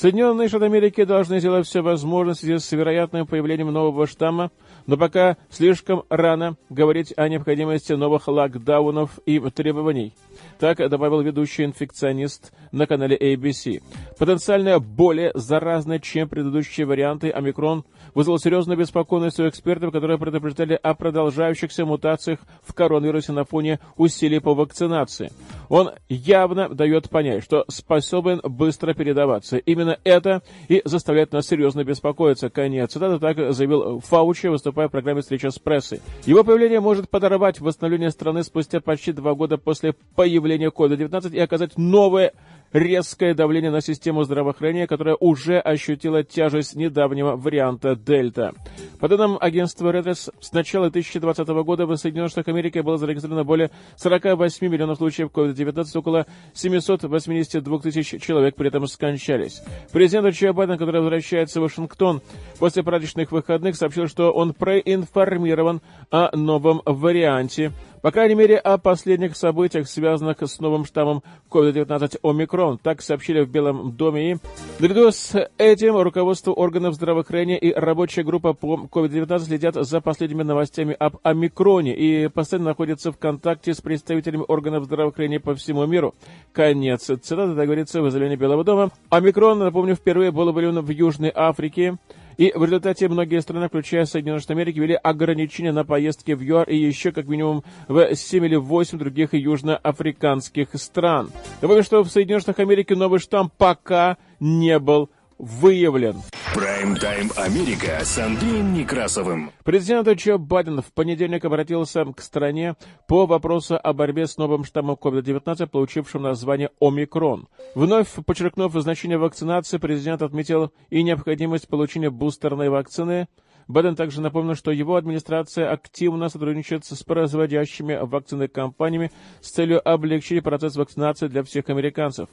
Соединенные 0.00 0.48
Штаты 0.48 0.64
Америки 0.64 1.04
должны 1.04 1.40
сделать 1.40 1.66
все 1.66 1.82
возможное 1.82 2.32
в 2.32 2.38
связи 2.38 2.58
с 2.58 2.72
вероятным 2.72 3.26
появлением 3.26 3.70
нового 3.70 4.06
штамма, 4.06 4.50
но 4.86 4.96
пока 4.96 5.36
слишком 5.50 6.04
рано 6.08 6.56
говорить 6.70 7.12
о 7.18 7.28
необходимости 7.28 7.92
новых 7.92 8.26
локдаунов 8.26 9.18
и 9.26 9.38
требований. 9.50 10.14
Так 10.58 10.78
добавил 10.78 11.20
ведущий 11.20 11.66
инфекционист 11.66 12.50
на 12.72 12.86
канале 12.86 13.14
ABC. 13.14 13.82
Потенциально 14.18 14.80
более 14.80 15.32
заразный, 15.34 16.00
чем 16.00 16.30
предыдущие 16.30 16.86
варианты, 16.86 17.28
омикрон 17.28 17.84
вызвал 18.14 18.38
серьезную 18.38 18.78
беспокойность 18.78 19.40
у 19.40 19.48
экспертов, 19.48 19.92
которые 19.92 20.18
предупреждали 20.18 20.78
о 20.80 20.94
продолжающихся 20.94 21.84
мутациях 21.84 22.40
в 22.62 22.74
коронавирусе 22.74 23.32
на 23.32 23.44
фоне 23.44 23.80
усилий 23.96 24.38
по 24.38 24.54
вакцинации. 24.54 25.32
Он 25.68 25.90
явно 26.08 26.68
дает 26.68 27.08
понять, 27.08 27.42
что 27.42 27.64
способен 27.68 28.40
быстро 28.44 28.94
передаваться. 28.94 29.56
Именно 29.56 29.98
это 30.04 30.42
и 30.68 30.82
заставляет 30.84 31.32
нас 31.32 31.46
серьезно 31.46 31.84
беспокоиться. 31.84 32.50
Конец 32.50 32.92
цитаты 32.92 33.18
так 33.18 33.54
заявил 33.54 34.00
Фаучи, 34.00 34.48
выступая 34.48 34.88
в 34.88 34.90
программе 34.90 35.22
«Встреча 35.22 35.50
с 35.50 35.58
прессой». 35.58 36.00
Его 36.26 36.44
появление 36.44 36.80
может 36.80 37.08
подорвать 37.08 37.60
восстановление 37.60 38.10
страны 38.10 38.42
спустя 38.42 38.80
почти 38.80 39.12
два 39.12 39.34
года 39.34 39.56
после 39.58 39.94
появления 40.14 40.50
давления 40.50 40.70
COVID-19 40.70 41.34
и 41.34 41.38
оказать 41.38 41.78
новое 41.78 42.32
резкое 42.72 43.34
давление 43.34 43.70
на 43.70 43.80
систему 43.80 44.24
здравоохранения, 44.24 44.86
которая 44.86 45.16
уже 45.18 45.58
ощутила 45.58 46.22
тяжесть 46.22 46.76
недавнего 46.76 47.36
варианта 47.36 47.96
Дельта. 47.96 48.52
По 48.98 49.08
данным 49.08 49.38
агентства 49.40 49.92
Reuters, 49.92 50.32
с 50.40 50.52
начала 50.52 50.90
2020 50.90 51.48
года 51.48 51.86
в 51.86 51.96
Соединенных 51.96 52.30
Штатах 52.30 52.48
Америки 52.48 52.78
было 52.80 52.98
зарегистрировано 52.98 53.44
более 53.44 53.70
48 53.96 54.68
миллионов 54.68 54.98
случаев 54.98 55.30
COVID-19, 55.32 55.98
около 55.98 56.26
782 56.54 57.78
тысяч 57.80 58.22
человек 58.22 58.54
при 58.54 58.68
этом 58.68 58.86
скончались. 58.86 59.62
Президент 59.92 60.34
Джо 60.34 60.52
Байден, 60.52 60.78
который 60.78 61.00
возвращается 61.00 61.60
в 61.60 61.64
Вашингтон 61.64 62.20
после 62.58 62.82
праздничных 62.82 63.32
выходных, 63.32 63.76
сообщил, 63.76 64.06
что 64.06 64.30
он 64.30 64.54
проинформирован 64.54 65.80
о 66.10 66.36
новом 66.36 66.82
варианте 66.84 67.72
по 68.02 68.10
крайней 68.10 68.34
мере, 68.34 68.56
о 68.56 68.78
последних 68.78 69.36
событиях, 69.36 69.88
связанных 69.88 70.38
с 70.40 70.58
новым 70.60 70.84
штаммом 70.84 71.22
COVID-19 71.50 72.18
омикрон. 72.22 72.78
Так 72.78 73.02
сообщили 73.02 73.40
в 73.40 73.50
Белом 73.50 73.92
доме. 73.92 74.32
И 74.32 74.36
наряду 74.78 75.10
с 75.10 75.50
этим 75.58 75.96
руководство 75.96 76.52
органов 76.52 76.94
здравоохранения 76.94 77.58
и 77.58 77.72
рабочая 77.72 78.22
группа 78.22 78.52
по 78.52 78.88
COVID-19 78.90 79.38
следят 79.40 79.74
за 79.74 80.00
последними 80.00 80.42
новостями 80.42 80.96
об 80.98 81.16
омикроне 81.22 81.94
и 81.94 82.28
постоянно 82.28 82.70
находятся 82.70 83.12
в 83.12 83.18
контакте 83.18 83.74
с 83.74 83.80
представителями 83.80 84.44
органов 84.48 84.84
здравоохранения 84.84 85.40
по 85.40 85.54
всему 85.54 85.86
миру. 85.86 86.14
Конец 86.52 87.04
цитаты, 87.04 87.54
так 87.54 87.66
говорится 87.66 88.00
в 88.00 88.08
изъявлении 88.08 88.36
Белого 88.36 88.64
дома. 88.64 88.90
Омикрон, 89.10 89.58
напомню, 89.58 89.94
впервые 89.94 90.30
был 90.30 90.52
выявлен 90.52 90.80
в 90.80 90.90
Южной 90.90 91.32
Африке. 91.34 91.98
И 92.40 92.54
в 92.54 92.64
результате 92.64 93.06
многие 93.10 93.42
страны, 93.42 93.68
включая 93.68 94.06
Соединенные 94.06 94.40
Штаты 94.40 94.54
Америки, 94.54 94.78
ввели 94.78 94.94
ограничения 94.94 95.72
на 95.72 95.84
поездки 95.84 96.32
в 96.32 96.40
ЮАР 96.40 96.70
и 96.70 96.74
еще 96.74 97.12
как 97.12 97.26
минимум 97.26 97.64
в 97.86 98.14
7 98.14 98.46
или 98.46 98.56
8 98.56 98.96
других 98.96 99.34
южноафриканских 99.34 100.68
стран. 100.72 101.30
Добавим, 101.60 101.82
что 101.82 102.02
в 102.02 102.08
Соединенных 102.08 102.40
Штатах 102.40 102.60
Америки 102.60 102.94
новый 102.94 103.20
штамм 103.20 103.52
пока 103.58 104.16
не 104.40 104.78
был 104.78 105.10
выявлен. 105.40 106.16
Прайм-тайм 106.54 107.30
Америка 107.36 108.00
с 108.04 108.18
Андреем 108.18 108.74
Некрасовым. 108.74 109.52
Президент 109.64 110.08
Джо 110.08 110.36
Байден 110.36 110.82
в 110.82 110.92
понедельник 110.92 111.44
обратился 111.44 112.04
к 112.04 112.20
стране 112.20 112.76
по 113.08 113.26
вопросу 113.26 113.78
о 113.82 113.92
борьбе 113.92 114.26
с 114.26 114.36
новым 114.36 114.64
штаммом 114.64 114.96
COVID-19, 115.00 115.66
получившим 115.68 116.22
название 116.22 116.70
«Омикрон». 116.80 117.48
Вновь 117.74 118.08
подчеркнув 118.26 118.72
значение 118.74 119.18
вакцинации, 119.18 119.78
президент 119.78 120.22
отметил 120.22 120.72
и 120.90 121.02
необходимость 121.02 121.68
получения 121.68 122.10
бустерной 122.10 122.68
вакцины, 122.68 123.28
Байден 123.70 123.94
также 123.94 124.20
напомнил, 124.20 124.56
что 124.56 124.72
его 124.72 124.96
администрация 124.96 125.70
активно 125.70 126.28
сотрудничает 126.28 126.84
с 126.84 127.04
производящими 127.04 127.98
вакцины 128.02 128.48
компаниями 128.48 129.12
с 129.40 129.50
целью 129.50 129.88
облегчить 129.88 130.42
процесс 130.42 130.74
вакцинации 130.74 131.28
для 131.28 131.44
всех 131.44 131.68
американцев. 131.68 132.28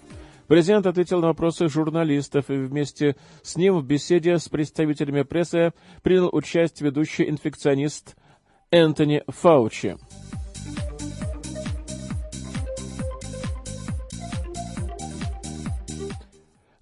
Президент 0.48 0.86
ответил 0.86 1.20
на 1.20 1.28
вопросы 1.28 1.68
журналистов 1.68 2.50
и 2.50 2.54
вместе 2.54 3.16
с 3.42 3.58
ним 3.58 3.78
в 3.78 3.86
беседе 3.86 4.38
с 4.38 4.48
представителями 4.48 5.24
прессы 5.24 5.74
принял 6.04 6.30
участие 6.32 6.90
ведущий 6.90 7.30
инфекционист 7.30 8.16
Энтони 8.72 9.24
Фаучи. 9.28 9.98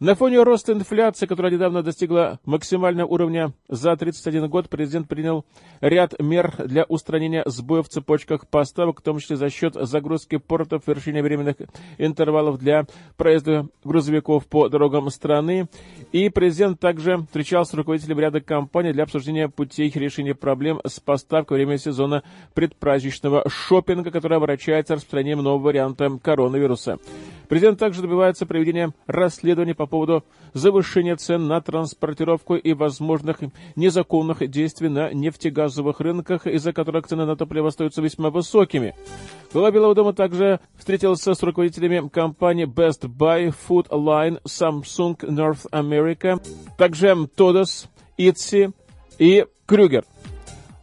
На 0.01 0.13
фоне 0.13 0.43
роста 0.43 0.73
инфляции, 0.73 1.25
которая 1.25 1.53
недавно 1.53 1.81
достигла 1.81 2.41
максимального 2.43 3.07
уровня 3.07 3.53
за 3.69 3.95
31 3.95 4.49
год, 4.49 4.67
президент 4.67 5.07
принял 5.07 5.45
ряд 5.79 6.19
мер 6.19 6.53
для 6.57 6.83
устранения 6.83 7.43
сбоев 7.45 7.87
в 7.87 7.89
цепочках 7.89 8.45
поставок, 8.45 8.99
в 8.99 9.03
том 9.03 9.19
числе 9.19 9.37
за 9.37 9.49
счет 9.49 9.75
загрузки 9.75 10.35
портов, 10.35 10.85
вершения 10.85 11.23
временных 11.23 11.55
интервалов 11.97 12.59
для 12.59 12.87
проезда 13.15 13.69
грузовиков 13.85 14.45
по 14.47 14.67
дорогам 14.67 15.09
страны. 15.09 15.69
И 16.11 16.27
президент 16.27 16.81
также 16.81 17.19
встречался 17.27 17.71
с 17.71 17.75
руководителем 17.75 18.19
ряда 18.19 18.41
компаний 18.41 18.91
для 18.91 19.03
обсуждения 19.03 19.47
путей 19.47 19.89
решения 19.95 20.35
проблем 20.35 20.81
с 20.85 20.99
поставкой 20.99 21.55
во 21.55 21.57
время 21.59 21.77
сезона 21.77 22.23
предпраздничного 22.53 23.47
шопинга, 23.47 24.11
который 24.11 24.35
обращается 24.35 24.95
распространением 24.95 25.41
нового 25.41 25.67
варианта 25.67 26.19
коронавируса. 26.21 26.99
Президент 27.47 27.79
также 27.79 28.01
добивается 28.01 28.45
проведения 28.45 28.91
расследования 29.05 29.75
по 29.75 29.85
поводу 29.88 30.24
завышения 30.54 31.15
цен 31.15 31.48
на 31.48 31.62
транспортировку 31.62 32.56
и 32.56 32.74
возможных 32.74 33.39
незаконных 33.75 34.48
действий 34.50 34.89
на 34.89 35.12
нефтегазовых 35.13 36.00
рынках, 36.00 36.48
из-за 36.48 36.74
которых 36.74 37.08
цены 37.08 37.25
на 37.25 37.36
топливо 37.36 37.68
остаются 37.68 38.01
весьма 38.01 38.30
высокими. 38.30 38.96
Глава 39.54 39.72
Белого 39.72 39.96
дома 39.96 40.13
также 40.13 40.60
встретился 40.77 41.34
с 41.34 41.44
руководителями 41.44 42.08
компаний 42.10 42.65
Best 42.65 43.04
Buy, 43.04 43.54
Food 43.68 43.89
Line, 43.89 44.42
Samsung 44.44 45.18
North 45.20 45.70
America, 45.72 46.42
также 46.77 47.08
Todos, 47.38 47.88
Etsy 48.18 48.74
и 49.18 49.46
Крюгер. 49.65 50.06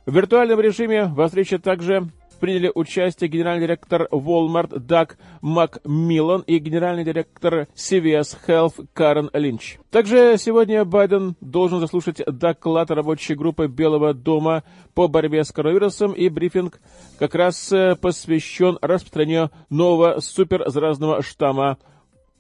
В 0.04 0.14
виртуальном 0.14 0.60
режиме 0.60 1.06
во 1.06 1.26
встрече 1.26 1.58
также 1.58 2.08
приняли 2.42 2.72
участие 2.74 3.30
генеральный 3.30 3.66
директор 3.66 4.08
Walmart 4.10 4.76
Даг 4.80 5.16
Макмиллан 5.42 6.40
и 6.40 6.58
генеральный 6.58 7.04
директор 7.04 7.68
CVS 7.76 8.36
Health 8.48 8.84
Карен 8.92 9.30
Линч. 9.32 9.78
Также 9.92 10.34
сегодня 10.38 10.84
Байден 10.84 11.36
должен 11.40 11.78
заслушать 11.78 12.20
доклад 12.26 12.90
рабочей 12.90 13.36
группы 13.36 13.68
Белого 13.68 14.12
дома 14.12 14.64
по 14.92 15.06
борьбе 15.06 15.44
с 15.44 15.52
коронавирусом, 15.52 16.14
и 16.14 16.28
брифинг 16.28 16.80
как 17.16 17.36
раз 17.36 17.72
э, 17.72 17.94
посвящен 17.94 18.76
распространению 18.82 19.52
нового 19.70 20.18
суперзаразного 20.18 21.22
штамма 21.22 21.78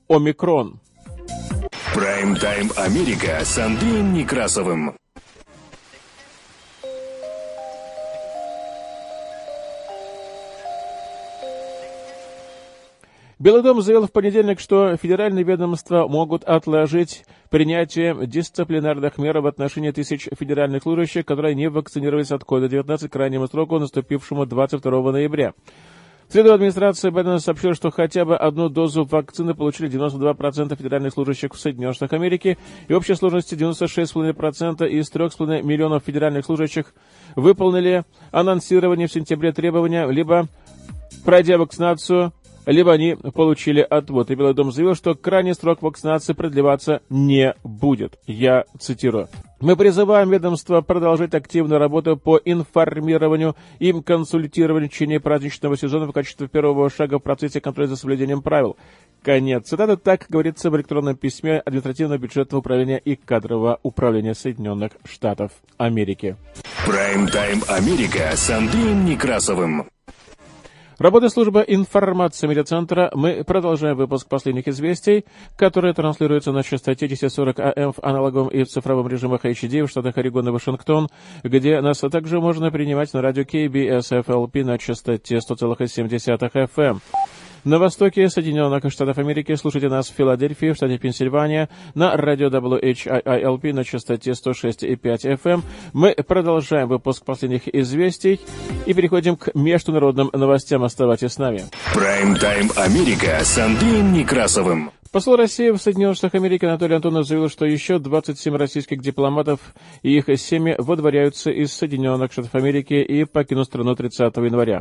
Омикрон. 0.08 0.80
Прайм-тайм 1.94 2.72
Америка 2.76 3.38
с 3.44 3.56
Андреем 3.56 4.14
Некрасовым. 4.14 4.96
Белый 13.42 13.64
дом 13.64 13.82
заявил 13.82 14.06
в 14.06 14.12
понедельник, 14.12 14.60
что 14.60 14.96
федеральные 14.96 15.42
ведомства 15.42 16.06
могут 16.06 16.44
отложить 16.44 17.24
принятие 17.50 18.16
дисциплинарных 18.24 19.18
мер 19.18 19.40
в 19.40 19.48
отношении 19.48 19.90
тысяч 19.90 20.28
федеральных 20.38 20.84
служащих, 20.84 21.26
которые 21.26 21.56
не 21.56 21.68
вакцинировались 21.68 22.30
от 22.30 22.44
COVID-19 22.44 23.08
к 23.08 23.12
крайнему 23.12 23.48
сроку, 23.48 23.80
наступившему 23.80 24.46
22 24.46 25.10
ноября. 25.10 25.54
В 26.28 26.32
среду 26.32 26.52
администрация 26.52 27.10
Байдена 27.10 27.40
сообщила, 27.40 27.74
что 27.74 27.90
хотя 27.90 28.24
бы 28.24 28.36
одну 28.36 28.68
дозу 28.68 29.02
вакцины 29.02 29.54
получили 29.54 29.90
92% 29.90 30.76
федеральных 30.76 31.12
служащих 31.12 31.52
в 31.52 31.58
Соединенных 31.58 31.96
Штатах 31.96 32.20
Америки, 32.20 32.58
и 32.86 32.92
в 32.92 32.96
общей 32.96 33.16
сложности 33.16 33.56
96,5% 33.56 34.88
из 34.88 35.10
3,5 35.10 35.64
миллионов 35.64 36.04
федеральных 36.06 36.44
служащих 36.44 36.94
выполнили 37.34 38.04
анонсирование 38.30 39.08
в 39.08 39.12
сентябре 39.12 39.50
требования, 39.50 40.06
либо 40.06 40.46
пройдя 41.24 41.58
вакцинацию 41.58 42.32
либо 42.66 42.92
они 42.92 43.14
получили 43.14 43.80
отвод. 43.80 44.30
И 44.30 44.34
Белый 44.34 44.54
дом 44.54 44.72
заявил, 44.72 44.94
что 44.94 45.14
крайний 45.14 45.54
срок 45.54 45.82
вакцинации 45.82 46.32
продлеваться 46.32 47.02
не 47.10 47.54
будет. 47.64 48.18
Я 48.26 48.64
цитирую. 48.78 49.28
Мы 49.60 49.76
призываем 49.76 50.30
ведомство 50.30 50.80
продолжать 50.80 51.34
активную 51.34 51.78
работу 51.78 52.16
по 52.16 52.36
информированию 52.44 53.54
и 53.78 53.92
консультированию 53.92 54.88
в 54.88 54.92
течение 54.92 55.20
праздничного 55.20 55.76
сезона 55.76 56.06
в 56.06 56.12
качестве 56.12 56.48
первого 56.48 56.90
шага 56.90 57.18
в 57.18 57.22
процессе 57.22 57.60
контроля 57.60 57.86
за 57.86 57.96
соблюдением 57.96 58.42
правил. 58.42 58.76
Конец 59.22 59.68
цитаты. 59.68 59.96
Так 59.96 60.26
говорится 60.28 60.68
в 60.68 60.76
электронном 60.76 61.14
письме 61.14 61.60
административного 61.60 62.18
бюджетного 62.18 62.58
управления 62.58 62.98
и 62.98 63.14
кадрового 63.14 63.78
управления 63.84 64.34
Соединенных 64.34 64.92
Штатов 65.04 65.52
Америки. 65.76 66.36
Прайм-тайм 66.84 67.62
Америка 67.68 68.32
с 68.34 68.50
Андреем 68.50 69.04
Некрасовым. 69.04 69.86
Работа 71.02 71.30
службы 71.30 71.64
информации 71.66 72.46
медиацентра. 72.46 73.10
Мы 73.12 73.42
продолжаем 73.42 73.96
выпуск 73.96 74.28
последних 74.28 74.68
известий, 74.68 75.24
которые 75.56 75.94
транслируются 75.94 76.52
на 76.52 76.62
частоте 76.62 77.06
1040 77.06 77.58
АМ 77.58 77.92
в 77.92 77.98
аналоговом 78.02 78.46
и 78.50 78.62
в 78.62 78.68
цифровом 78.68 79.08
режимах 79.08 79.44
HD 79.44 79.84
в 79.84 79.90
штатах 79.90 80.16
Орегон 80.16 80.46
и 80.46 80.52
Вашингтон, 80.52 81.08
где 81.42 81.80
нас 81.80 81.98
также 81.98 82.40
можно 82.40 82.70
принимать 82.70 83.12
на 83.14 83.20
радио 83.20 83.42
KBSFLP 83.42 84.64
на 84.64 84.78
частоте 84.78 85.38
100,7 85.38 86.68
FM. 86.76 87.00
На 87.64 87.78
востоке 87.78 88.28
Соединенных 88.28 88.90
Штатов 88.90 89.18
Америки 89.18 89.54
слушайте 89.54 89.88
нас 89.88 90.10
в 90.10 90.14
Филадельфии, 90.14 90.72
в 90.72 90.74
штате 90.74 90.98
Пенсильвания, 90.98 91.68
на 91.94 92.16
радио 92.16 92.48
WHIILP 92.48 93.72
на 93.72 93.84
частоте 93.84 94.32
106,5 94.32 95.38
FM. 95.40 95.62
Мы 95.92 96.12
продолжаем 96.26 96.88
выпуск 96.88 97.24
последних 97.24 97.72
известий 97.72 98.40
и 98.84 98.94
переходим 98.94 99.36
к 99.36 99.54
международным 99.54 100.30
новостям. 100.32 100.82
Оставайтесь 100.82 101.34
с 101.34 101.38
нами. 101.38 101.62
Прайм-тайм 101.94 102.70
Америка 102.74 103.38
с 103.44 103.56
Андреем 103.58 104.12
Некрасовым. 104.12 104.90
Посол 105.12 105.36
России 105.36 105.70
в 105.70 105.78
Соединенных 105.78 106.16
Штатах 106.16 106.40
Америки 106.40 106.64
Анатолий 106.64 106.96
Антонов 106.96 107.28
заявил, 107.28 107.48
что 107.48 107.64
еще 107.64 108.00
27 108.00 108.56
российских 108.56 109.00
дипломатов 109.00 109.60
и 110.02 110.16
их 110.16 110.24
семьи 110.40 110.74
водворяются 110.78 111.52
из 111.52 111.72
Соединенных 111.72 112.32
Штатов 112.32 112.56
Америки 112.56 112.94
и 112.94 113.24
покинут 113.24 113.66
страну 113.66 113.94
30 113.94 114.36
января. 114.38 114.80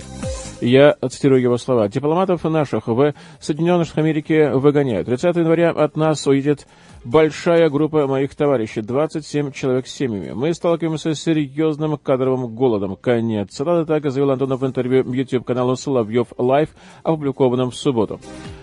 Я 0.62 0.96
цитирую 1.10 1.42
его 1.42 1.58
слова. 1.58 1.90
«Дипломатов 1.90 2.44
наших 2.44 2.88
в 2.88 3.14
Соединенных 3.40 3.98
Америки 3.98 4.52
выгоняют. 4.54 5.08
30 5.08 5.36
января 5.38 5.72
от 5.72 5.98
нас 5.98 6.28
уедет 6.28 6.68
большая 7.04 7.70
группа 7.70 8.06
моих 8.06 8.36
товарищей, 8.36 8.82
27 8.82 9.52
человек 9.52 9.88
с 9.88 9.92
семьями. 9.92 10.34
Мы 10.34 10.54
сталкиваемся 10.54 11.16
с 11.16 11.22
серьезным 11.22 11.98
кадровым 11.98 12.54
голодом. 12.54 12.96
Конец. 12.96 13.50
Цитата 13.52 13.86
так 13.86 14.12
заявил 14.12 14.32
Антонов 14.32 14.62
в 14.62 14.68
интервью 14.68 15.12
YouTube-каналу 15.12 15.76
Соловьев 15.76 16.28
Лайв, 16.38 16.70
опубликованном 17.04 17.72
в 17.72 17.76
субботу. 17.76 18.20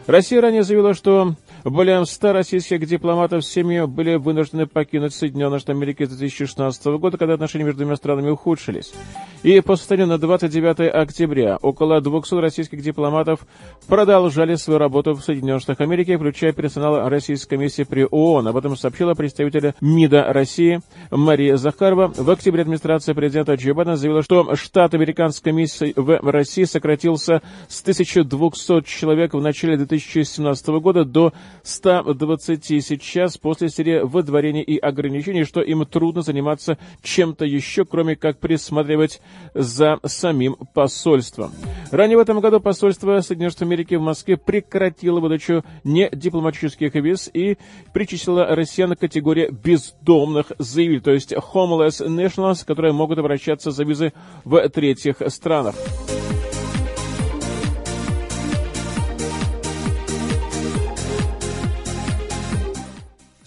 Россия 0.07 0.41
ранее 0.41 0.63
заявила, 0.63 0.95
что 0.95 1.35
более 1.65 2.05
100 2.05 2.33
российских 2.33 2.87
дипломатов 2.87 3.45
с 3.45 3.59
были 3.87 4.15
вынуждены 4.15 4.67
покинуть 4.67 5.15
Соединенные 5.15 5.59
Штаты 5.59 5.73
Америки 5.73 6.05
с 6.05 6.11
2016 6.11 6.87
года, 6.99 7.19
когда 7.19 7.35
отношения 7.35 7.65
между 7.65 7.81
двумя 7.81 7.97
странами 7.97 8.31
ухудшились. 8.31 8.95
И 9.43 9.61
по 9.61 9.77
состоянию 9.77 10.09
на 10.09 10.19
29 10.19 10.95
октября 10.95 11.59
около 11.61 11.88
200 12.01 12.35
российских 12.37 12.83
дипломатов 12.83 13.41
продолжали 13.87 14.55
свою 14.55 14.79
работу 14.79 15.15
в 15.15 15.23
Соединенных 15.23 15.63
Штатах 15.63 15.81
Америки, 15.81 16.17
включая 16.17 16.53
персонал 16.53 17.09
Российской 17.09 17.57
комиссии 17.57 17.83
при 17.83 18.07
ООН. 18.09 18.49
Об 18.49 18.57
этом 18.57 18.77
сообщила 18.77 19.15
представитель 19.15 19.75
МИДа 19.81 20.33
России 20.33 20.81
Мария 21.11 21.57
Захарова. 21.57 22.13
В 22.15 22.31
октябре 22.31 22.63
администрация 22.63 23.15
президента 23.15 23.55
Джо 23.55 23.75
Байдена 23.75 23.97
заявила, 23.97 24.23
что 24.23 24.55
штат 24.55 24.95
американской 24.95 25.53
миссии 25.53 25.93
в 25.97 26.31
России 26.31 26.65
сократился 26.65 27.43
с 27.69 27.81
1200 27.83 28.83
человек 28.85 29.35
в 29.35 29.41
начале 29.41 29.77
2017 29.77 30.67
года 30.81 31.05
до 31.05 31.33
120 31.63 32.85
сейчас 32.85 33.39
после 33.39 33.69
серии 33.69 34.01
выдворений 34.03 34.63
и 34.63 34.79
ограничений, 34.79 35.45
что 35.45 35.61
им 35.61 35.85
трудно 35.87 36.23
заниматься 36.23 36.79
чем-то 37.03 37.45
еще, 37.45 37.85
кроме 37.85 38.17
как 38.17 38.39
присматривать 38.39 39.21
за 39.55 39.99
самим 40.05 40.57
посольством. 40.75 41.53
Ранее 41.91 42.19
в 42.19 42.21
этом 42.21 42.41
году 42.41 42.61
посольство 42.61 43.21
Соединенных 43.21 43.53
Штатов 43.53 43.69
Америки 43.69 43.95
в 43.95 44.03
Москве 44.03 44.37
прекратило 44.37 45.21
выдачу 45.21 45.65
недипломатических 45.85 46.95
виз 46.95 47.31
и 47.33 47.57
причислило 47.93 48.55
россиян 48.55 48.95
к 48.95 49.01
категории 49.01 49.51
бездомных 49.51 50.53
заявителей, 50.59 51.01
то 51.01 51.13
есть 51.13 51.33
homeless 51.33 52.07
nationals, 52.07 52.65
которые 52.67 52.93
могут 52.93 53.19
обращаться 53.19 53.71
за 53.71 53.85
визы 53.85 54.13
в 54.45 54.69
третьих 54.69 55.17
странах. 55.29 55.75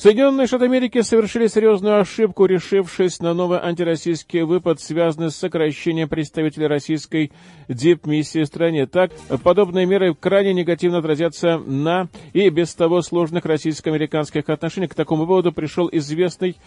Соединенные 0.02 0.48
Штаты 0.48 0.66
Америки 0.66 1.00
совершили 1.02 1.46
серьезную 1.46 2.00
ошибку, 2.00 2.48
решившись 2.48 3.20
на 3.20 3.36
новый 3.36 3.60
антироссийский 3.60 4.42
выпад, 4.42 4.82
связанный 4.82 5.30
с 5.30 5.36
сокращением 5.36 6.10
представителей 6.10 6.66
российской 6.66 7.32
дипмиссии 7.68 8.40
в 8.42 8.48
стране. 8.48 8.88
Так, 8.88 9.12
подобные 9.44 9.86
меры 9.86 10.16
крайне 10.16 10.56
негативно 10.56 10.98
отразятся 10.98 11.60
на 11.60 12.10
и 12.34 12.50
без 12.50 12.74
того 12.74 13.04
сложных 13.04 13.46
российско-американских 13.46 14.50
отношениях. 14.50 14.90
К 14.90 14.96
такому 14.96 15.26
выводу 15.26 15.52
пришел 15.52 15.88
известный 15.92 16.58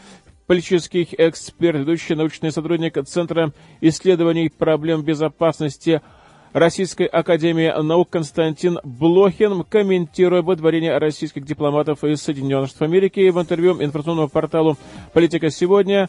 политический 0.47 1.09
эксперт, 1.18 1.81
ведущий 1.81 2.14
научный 2.14 2.53
сотрудник 2.53 3.05
Центра 3.05 3.53
исследований 3.81 4.49
проблем 4.49 5.03
безопасности 5.03 6.03
Российской 6.55 7.07
Академии 7.09 7.83
Наук 7.83 8.11
Константин 8.11 8.79
Блохин, 8.85 9.64
комментируя 9.64 10.40
выдворение 10.40 10.97
российских 10.99 11.45
дипломатов 11.45 12.05
из 12.05 12.23
Соединенных 12.23 12.69
Штатов 12.69 12.88
Америки 12.90 13.29
в 13.29 13.40
интервью 13.40 13.73
информационному 13.83 14.29
порталу 14.29 14.79
«Политика 15.12 15.51
сегодня», 15.51 16.09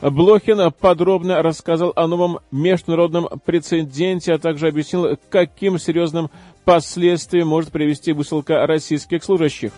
Блохин 0.00 0.72
подробно 0.80 1.42
рассказал 1.42 1.92
о 1.94 2.08
новом 2.08 2.38
международном 2.50 3.28
прецеденте, 3.44 4.32
а 4.32 4.38
также 4.38 4.68
объяснил, 4.68 5.18
каким 5.28 5.78
серьезным 5.78 6.30
последствиям 6.64 7.48
может 7.48 7.70
привести 7.70 8.12
высылка 8.12 8.66
российских 8.66 9.22
служащих. 9.22 9.72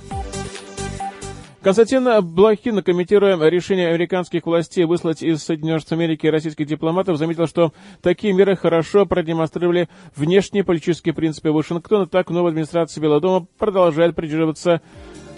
Константин 1.64 2.07
Блохин, 2.22 2.83
комментируя 2.83 3.38
решение 3.48 3.88
американских 3.88 4.44
властей 4.44 4.85
выслать 4.85 5.22
из 5.22 5.42
Соединенных 5.42 5.81
Штатов 5.81 5.98
Америки 5.98 6.27
российских 6.27 6.66
дипломатов, 6.66 7.16
заметил, 7.16 7.46
что 7.46 7.72
такие 8.03 8.35
меры 8.35 8.55
хорошо 8.55 9.07
продемонстрировали 9.07 9.88
внешние 10.14 10.62
политические 10.62 11.14
принципы 11.14 11.50
Вашингтона. 11.53 12.07
Так, 12.07 12.29
новая 12.29 12.50
администрация 12.50 13.00
Белого 13.00 13.22
дома 13.22 13.46
продолжает 13.57 14.14
придерживаться 14.14 14.83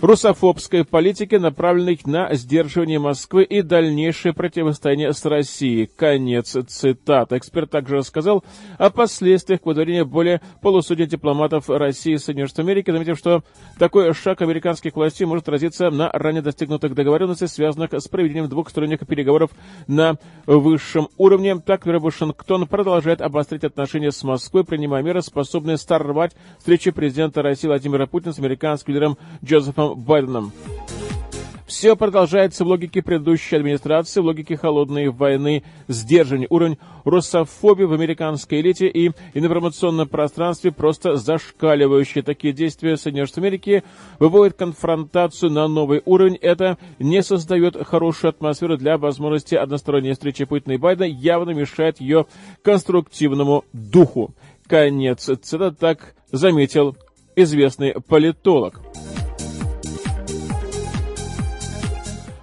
русофобской 0.06 0.84
политики, 0.84 1.34
направленной 1.34 1.98
на 2.04 2.32
сдерживание 2.34 2.98
Москвы 2.98 3.42
и 3.42 3.62
дальнейшее 3.62 4.32
противостояние 4.32 5.12
с 5.12 5.24
Россией. 5.24 5.86
Конец 5.86 6.56
цитат. 6.68 7.32
Эксперт 7.32 7.70
также 7.70 7.96
рассказал 7.96 8.44
о 8.78 8.90
последствиях 8.90 9.60
выдворения 9.64 10.04
более 10.04 10.40
полусотни 10.62 11.04
дипломатов 11.04 11.68
России 11.68 12.14
и 12.14 12.18
Соединенных 12.18 12.50
Штатов 12.50 12.66
Америки, 12.68 12.90
заметив, 12.90 13.18
что 13.18 13.42
такой 13.78 14.14
шаг 14.14 14.42
американских 14.42 14.94
властей 14.94 15.26
может 15.26 15.48
отразиться 15.48 15.90
на 15.90 16.10
ранее 16.12 16.42
достигнутых 16.42 16.94
договоренностях, 16.94 17.50
связанных 17.50 17.92
с 17.92 18.06
проведением 18.08 18.48
двухсторонних 18.48 19.06
переговоров 19.06 19.50
на 19.88 20.18
высшем 20.46 21.08
уровне. 21.16 21.56
Так, 21.58 21.84
Вашингтон 21.84 22.66
продолжает 22.66 23.20
обострить 23.20 23.64
отношения 23.64 24.12
с 24.12 24.22
Москвой, 24.22 24.64
принимая 24.64 25.02
меры, 25.02 25.22
способные 25.22 25.78
сорвать 25.78 26.36
встречи 26.58 26.90
президента 26.90 27.42
России 27.42 27.66
Владимира 27.66 28.06
Путина 28.06 28.32
с 28.32 28.38
американским 28.38 28.94
лидером 28.94 29.18
Джозефом 29.44 29.95
Байденом. 29.96 30.52
Все 31.66 31.96
продолжается 31.96 32.64
в 32.64 32.68
логике 32.68 33.02
предыдущей 33.02 33.56
администрации, 33.56 34.20
в 34.20 34.24
логике 34.24 34.56
холодной 34.56 35.08
войны, 35.08 35.64
сдерживания. 35.88 36.46
Уровень 36.48 36.78
русофобии 37.04 37.82
в 37.82 37.92
американской 37.92 38.60
элите 38.60 38.86
и 38.86 39.10
информационном 39.34 40.06
пространстве 40.06 40.70
просто 40.70 41.16
зашкаливающие. 41.16 42.22
Такие 42.22 42.54
действия 42.54 42.96
Соединенных 42.96 43.28
Штатов 43.28 43.44
Америки 43.44 43.82
выводят 44.20 44.56
конфронтацию 44.56 45.50
на 45.50 45.66
новый 45.66 46.02
уровень. 46.04 46.36
Это 46.36 46.78
не 47.00 47.20
создает 47.20 47.76
хорошую 47.84 48.28
атмосферу 48.28 48.76
для 48.76 48.96
возможности 48.96 49.56
односторонней 49.56 50.12
встречи 50.12 50.44
Путина 50.44 50.74
и 50.74 50.78
Байдена, 50.78 51.06
явно 51.06 51.50
мешает 51.50 52.00
ее 52.00 52.26
конструктивному 52.62 53.64
духу. 53.72 54.34
Конец 54.68 55.28
цитаты 55.42 55.76
так 55.76 56.14
заметил 56.30 56.96
известный 57.34 57.94
политолог. 58.06 58.80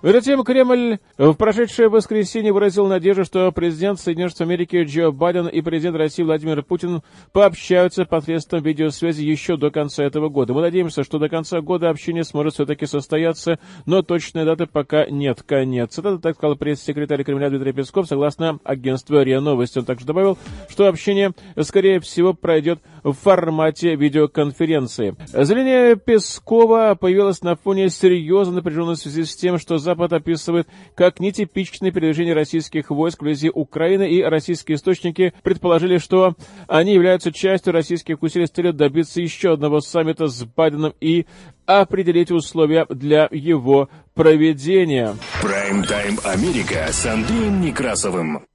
Затем 0.03 0.43
Кремль 0.43 0.97
в 1.17 1.33
прошедшее 1.35 1.87
воскресенье 1.87 2.51
выразил 2.51 2.87
надежду, 2.87 3.23
что 3.23 3.49
президент 3.53 4.01
Соединенных 4.01 4.31
Штатов 4.31 4.49
Америки 4.49 4.83
Джо 4.83 5.11
Байден 5.11 5.47
и 5.47 5.61
президент 5.61 5.95
России 5.95 6.23
Владимир 6.23 6.61
Путин 6.61 7.01
пообщаются 7.31 8.03
посредством 8.03 8.61
видеосвязи 8.63 9.23
еще 9.23 9.55
до 9.55 9.71
конца 9.71 10.03
этого 10.03 10.27
года. 10.27 10.53
Мы 10.53 10.59
надеемся, 10.59 11.05
что 11.05 11.19
до 11.19 11.29
конца 11.29 11.61
года 11.61 11.89
общение 11.89 12.25
сможет 12.25 12.55
все-таки 12.55 12.85
состояться, 12.85 13.59
но 13.85 14.01
точной 14.01 14.43
даты 14.43 14.65
пока 14.65 15.05
нет. 15.05 15.41
Конец. 15.41 15.97
Это 15.97 16.17
так 16.17 16.35
сказал 16.35 16.57
пресс-секретарь 16.57 17.23
Кремля 17.23 17.49
Дмитрий 17.49 17.71
Песков, 17.71 18.05
согласно 18.05 18.59
агентству 18.65 19.21
РИА 19.21 19.39
Новости. 19.39 19.79
Он 19.79 19.85
также 19.85 20.05
добавил, 20.05 20.37
что 20.67 20.87
общение, 20.87 21.31
скорее 21.61 22.01
всего, 22.01 22.33
пройдет 22.33 22.79
в 23.03 23.13
формате 23.13 23.95
видеоконференции. 23.95 25.15
Заявление 25.31 25.95
Пескова 25.95 26.95
появилось 26.99 27.41
на 27.41 27.55
фоне 27.55 27.89
серьезной 27.89 28.55
напряженной 28.55 28.95
связи 28.95 29.23
с 29.23 29.35
тем, 29.35 29.57
что 29.57 29.77
Запад 29.77 30.13
описывает 30.13 30.67
как 30.95 31.19
нетипичное 31.19 31.91
передвижение 31.91 32.33
российских 32.33 32.89
войск 32.89 33.21
вблизи 33.21 33.49
Украины, 33.53 34.09
и 34.09 34.23
российские 34.23 34.75
источники 34.75 35.33
предположили, 35.43 35.97
что 35.97 36.35
они 36.67 36.93
являются 36.93 37.31
частью 37.31 37.73
российских 37.73 38.21
усилий 38.23 38.47
с 38.47 38.51
целью 38.51 38.73
добиться 38.73 39.21
еще 39.21 39.53
одного 39.53 39.81
саммита 39.81 40.27
с 40.27 40.43
Байденом 40.43 40.93
и 40.99 41.25
определить 41.65 42.31
условия 42.31 42.85
для 42.89 43.27
его 43.31 43.89
проведения. 44.13 45.15
Прайм-тайм 45.41 46.19
Америка 46.23 46.87
с 46.91 47.05
Андреем 47.05 47.61
Некрасовым. 47.61 48.45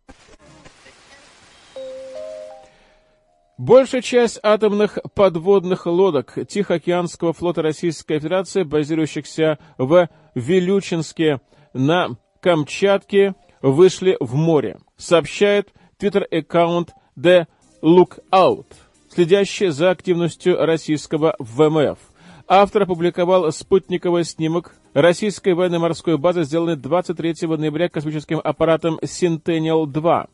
Большая 3.59 4.03
часть 4.03 4.39
атомных 4.45 5.01
подводных 5.17 5.87
лодок 5.87 6.39
Тихоокеанского 6.47 7.33
флота 7.33 7.61
Российской 7.61 8.21
Федерации, 8.21 8.63
базирующихся 8.63 9.59
в 9.79 10.09
Вилючинске 10.37 11.41
на 11.75 12.11
Камчатке, 12.41 13.35
вышли 13.61 14.17
в 14.21 14.37
море, 14.37 14.79
сообщает 14.97 15.73
твиттер-аккаунт 15.99 16.91
The 17.19 17.47
Lookout, 17.83 18.67
следящий 19.13 19.71
за 19.71 19.91
активностью 19.91 20.65
российского 20.65 21.35
ВМФ. 21.41 21.99
Автор 22.47 22.83
опубликовал 22.83 23.51
спутниковый 23.51 24.23
снимок 24.23 24.77
российской 24.95 25.55
военно-морской 25.55 26.17
базы, 26.17 26.45
сделанный 26.45 26.77
23 26.77 27.49
ноября 27.49 27.89
космическим 27.89 28.41
аппаратом 28.43 29.01
Sentinel-2. 29.03 30.29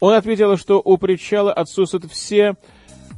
Он 0.00 0.14
отметил, 0.14 0.56
что 0.56 0.80
у 0.84 0.96
причала 0.96 1.52
отсутствуют 1.52 2.10
все 2.10 2.56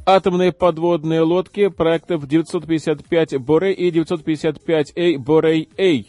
атомные 0.05 0.51
подводные 0.51 1.21
лодки 1.21 1.67
проектов 1.67 2.27
955 2.27 3.37
Борей 3.37 3.73
и 3.73 3.91
955A 3.91 5.17
Борей-A. 5.17 6.05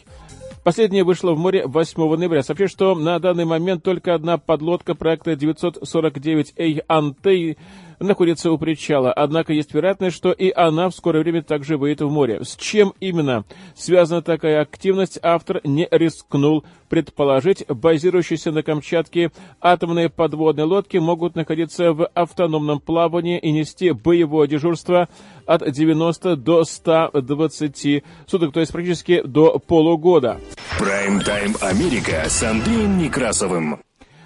Последняя 0.65 1.03
вышла 1.03 1.33
в 1.33 1.39
море 1.39 1.67
8 1.67 2.17
ноября. 2.17 2.43
Сообщает, 2.43 2.71
что 2.71 2.95
на 2.95 3.19
данный 3.19 3.45
момент 3.45 3.83
только 3.83 4.15
одна 4.15 4.39
подлодка 4.39 4.95
проекта 4.95 5.33
949A 5.33 6.85
Антей 6.87 7.59
находится 8.07 8.51
у 8.51 8.59
причала, 8.59 9.13
однако 9.13 9.53
есть 9.53 9.75
вероятность, 9.75 10.17
что 10.17 10.33
и 10.33 10.51
она 10.51 10.89
в 10.89 10.95
скорое 10.95 11.23
время 11.23 11.43
также 11.43 11.77
выйдет 11.77 12.03
в 12.03 12.11
море. 12.11 12.41
С 12.43 12.57
чем 12.57 12.95
именно 13.01 13.45
связана 13.75 14.23
такая 14.23 14.61
активность, 14.61 15.19
автор 15.23 15.61
не 15.65 15.89
рискнул 15.91 16.65
предположить. 16.89 17.65
Базирующиеся 17.69 18.53
на 18.53 18.63
Камчатке 18.63 19.33
атомные 19.61 20.11
подводные 20.11 20.65
лодки 20.65 20.99
могут 20.99 21.35
находиться 21.35 21.93
в 21.93 22.07
автономном 22.15 22.81
плавании 22.81 23.39
и 23.39 23.51
нести 23.51 23.93
боевое 23.93 24.47
дежурство 24.47 25.09
от 25.47 25.71
90 25.71 26.37
до 26.37 26.65
120 26.65 28.05
суток, 28.27 28.53
то 28.53 28.61
есть 28.61 28.73
практически 28.73 29.23
до 29.23 29.59
полугода. 29.59 30.41
Прайм-тайм 30.79 31.57
Америка 31.61 32.25
с 32.29 32.43
Андреем 32.43 32.99
Некрасовым. 32.99 33.81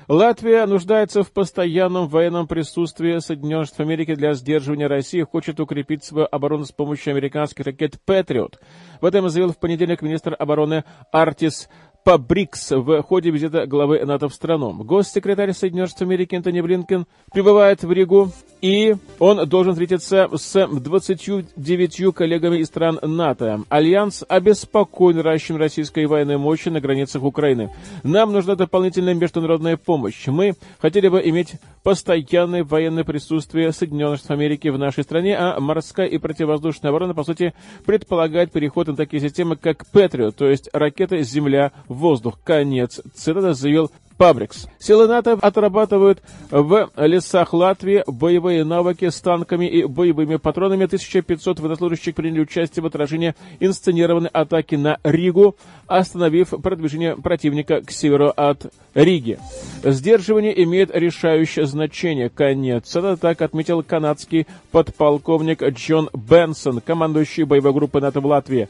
Латвия 0.09 0.66
нуждается 0.66 1.25
в 1.25 1.33
постоянном 1.33 2.07
военном 2.07 2.47
присутствии 2.47 3.19
Соединенных 3.19 3.66
Штатов 3.66 3.87
Америки 3.87 4.14
для 4.14 4.35
сдерживания 4.35 4.87
России 4.87 5.21
и 5.21 5.25
хочет 5.25 5.59
укрепить 5.59 6.05
свою 6.05 6.29
оборону 6.31 6.64
с 6.64 6.71
помощью 6.71 7.11
американских 7.11 7.66
ракет 7.66 7.99
«Патриот». 8.05 8.61
В 9.01 9.05
этом 9.05 9.29
заявил 9.29 9.53
в 9.53 9.59
понедельник 9.59 10.03
министр 10.03 10.37
обороны 10.38 10.85
Артис 11.11 11.69
Пабрикс 12.05 12.71
в 12.71 13.03
ходе 13.03 13.31
визита 13.31 13.66
главы 13.66 14.05
НАТО 14.05 14.29
в 14.29 14.35
страну. 14.35 14.73
Госсекретарь 14.85 15.53
Соединенных 15.53 15.90
Штатов 15.90 16.07
Америки 16.07 16.37
Антони 16.37 16.61
Блинкен 16.61 17.07
прибывает 17.33 17.83
в 17.83 17.90
Ригу, 17.90 18.31
и 18.67 18.97
он 19.21 19.49
должен 19.49 19.75
встретиться 19.75 20.29
с 20.35 20.67
29 20.67 22.13
коллегами 22.13 22.59
из 22.59 22.67
стран 22.67 22.99
НАТО. 23.01 23.63
Альянс 23.69 24.25
обеспокоен 24.29 25.21
наращиванием 25.21 25.57
российской 25.57 26.07
военной 26.07 26.37
мощи 26.37 26.69
на 26.69 26.81
границах 26.81 27.23
Украины. 27.23 27.71
Нам 28.03 28.33
нужна 28.33 28.57
дополнительная 28.57 29.15
международная 29.15 29.77
помощь. 29.77 30.27
Мы 30.27 30.55
хотели 30.81 31.07
бы 31.07 31.23
иметь 31.27 31.55
постоянное 31.85 32.65
военное 32.65 33.05
присутствие 33.05 33.71
Соединенных 33.71 34.19
Штатов 34.19 34.39
Америки 34.39 34.67
в 34.67 34.79
нашей 34.79 35.05
стране, 35.05 35.37
а 35.39 35.61
морская 35.61 36.09
и 36.09 36.19
противовоздушная 36.19 36.91
оборона, 36.91 37.15
по 37.15 37.23
сути, 37.23 37.55
предполагает 37.85 38.51
переход 38.51 38.89
на 38.89 38.97
такие 38.97 39.23
системы, 39.23 39.55
как 39.55 39.87
Патриот, 39.93 40.35
то 40.35 40.51
есть 40.51 40.69
ракеты 40.73 41.23
«Земля», 41.23 41.71
воздух. 41.87 42.41
Конец. 42.43 43.01
Цитата 43.15 43.55
заявил 43.55 43.93
Пабрикс. 44.17 44.67
Силы 44.79 45.09
НАТО 45.09 45.33
отрабатывают 45.41 46.23
в 46.51 46.91
лесах 46.97 47.53
Латвии 47.53 48.03
боевые 48.07 48.65
навыки 48.65 49.11
с 49.11 49.21
танками 49.21 49.67
и 49.67 49.85
боевыми 49.85 50.37
патронами. 50.37 50.85
1500 50.85 51.61
военнослужащих 51.61 52.15
приняли 52.15 52.41
участие 52.41 52.83
в 52.83 52.87
отражении 52.87 53.35
инсценированной 53.61 54.31
атаки 54.31 54.77
на 54.77 54.99
Ригу, 55.05 55.57
остановив 55.87 56.51
продвижение 56.63 57.17
противника 57.17 57.83
к 57.83 57.91
северу 57.91 58.33
от 58.35 58.73
Риги. 58.95 59.39
Сдерживание 59.83 60.63
имеет 60.65 60.95
решающее 60.95 61.67
значение. 61.67 62.31
Конец. 62.31 62.97
Это 62.97 63.17
так 63.17 63.43
отметил 63.43 63.83
канадский 63.83 64.47
подполковник 64.71 65.63
Джон 65.63 66.09
Бенсон, 66.15 66.81
командующий 66.81 67.45
боевой 67.45 67.73
группой 67.73 68.01
НАТО 68.01 68.21
в 68.21 68.27
Латвии. 68.27 68.69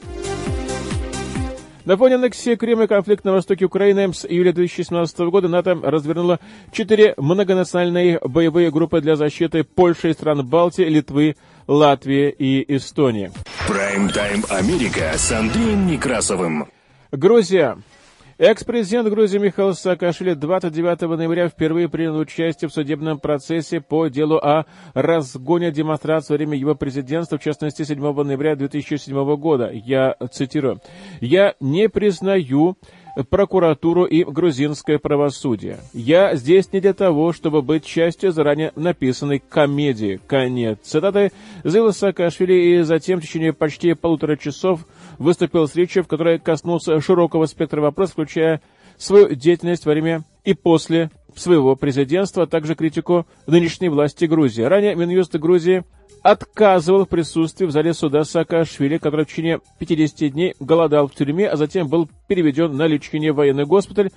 На 1.86 1.96
фоне 1.96 2.16
аннексии 2.16 2.56
Крыма 2.56 2.82
и 2.82 2.86
конфликт 2.88 3.24
на 3.24 3.32
востоке 3.32 3.64
Украины 3.64 4.12
с 4.12 4.26
июля 4.26 4.52
2017 4.52 5.18
года 5.30 5.46
НАТО 5.46 5.78
развернуло 5.80 6.40
четыре 6.72 7.14
многонациональные 7.16 8.18
боевые 8.24 8.72
группы 8.72 9.00
для 9.00 9.14
защиты 9.14 9.62
Польши 9.62 10.10
и 10.10 10.12
стран 10.12 10.44
Балтии, 10.44 10.82
Литвы, 10.82 11.36
Латвии 11.68 12.28
и 12.36 12.76
Эстонии. 12.76 13.30
Прайм-тайм 13.68 14.42
Америка 14.50 15.12
с 15.14 15.30
Андреем 15.30 15.86
Некрасовым. 15.86 16.66
Грузия. 17.12 17.78
Экс-президент 18.38 19.08
Грузии 19.08 19.38
Михаил 19.38 19.72
Саакашвили 19.72 20.34
29 20.34 21.16
ноября 21.16 21.48
впервые 21.48 21.88
принял 21.88 22.18
участие 22.18 22.68
в 22.68 22.72
судебном 22.72 23.18
процессе 23.18 23.80
по 23.80 24.08
делу 24.08 24.36
о 24.36 24.66
разгоне 24.92 25.70
демонстрации 25.72 26.34
во 26.34 26.36
время 26.36 26.58
его 26.58 26.74
президентства, 26.74 27.38
в 27.38 27.42
частности, 27.42 27.82
7 27.82 27.98
ноября 27.98 28.54
2007 28.54 29.36
года. 29.36 29.70
Я 29.72 30.16
цитирую. 30.30 30.82
«Я 31.22 31.54
не 31.60 31.88
признаю 31.88 32.76
прокуратуру 33.30 34.04
и 34.04 34.24
грузинское 34.24 34.98
правосудие. 34.98 35.78
Я 35.94 36.36
здесь 36.36 36.72
не 36.72 36.80
для 36.80 36.92
того, 36.92 37.32
чтобы 37.32 37.62
быть 37.62 37.84
частью 37.84 38.32
заранее 38.32 38.72
написанной 38.76 39.38
комедии. 39.38 40.20
Конец 40.26 40.78
цитаты 40.82 41.32
заявил 41.64 41.92
Саакашвили 41.92 42.52
и 42.52 42.82
затем 42.82 43.18
в 43.18 43.22
течение 43.22 43.54
почти 43.54 43.94
полутора 43.94 44.36
часов 44.36 44.86
выступил 45.18 45.68
с 45.68 45.74
речью, 45.74 46.04
в 46.04 46.08
которой 46.08 46.38
коснулся 46.38 47.00
широкого 47.00 47.46
спектра 47.46 47.80
вопросов, 47.80 48.14
включая 48.14 48.60
свою 48.98 49.34
деятельность 49.34 49.86
во 49.86 49.92
время 49.92 50.24
и 50.44 50.54
после 50.54 51.10
своего 51.34 51.76
президентства, 51.76 52.44
а 52.44 52.46
также 52.46 52.74
критику 52.74 53.26
нынешней 53.46 53.88
власти 53.88 54.24
Грузии. 54.24 54.62
Ранее 54.62 54.94
Минюст 54.94 55.34
Грузии 55.34 55.84
отказывал 56.22 57.04
в 57.04 57.08
присутствии 57.08 57.66
в 57.66 57.70
зале 57.70 57.94
суда 57.94 58.24
Саакашвили, 58.24 58.98
который 58.98 59.24
в 59.24 59.28
течение 59.28 59.60
50 59.78 60.32
дней 60.32 60.54
голодал 60.58 61.08
в 61.08 61.14
тюрьме, 61.14 61.48
а 61.48 61.56
затем 61.56 61.88
был 61.88 62.08
переведен 62.26 62.76
на 62.76 62.86
лечение 62.86 63.32
в 63.32 63.36
военный 63.36 63.64
госпиталь, 63.64 64.10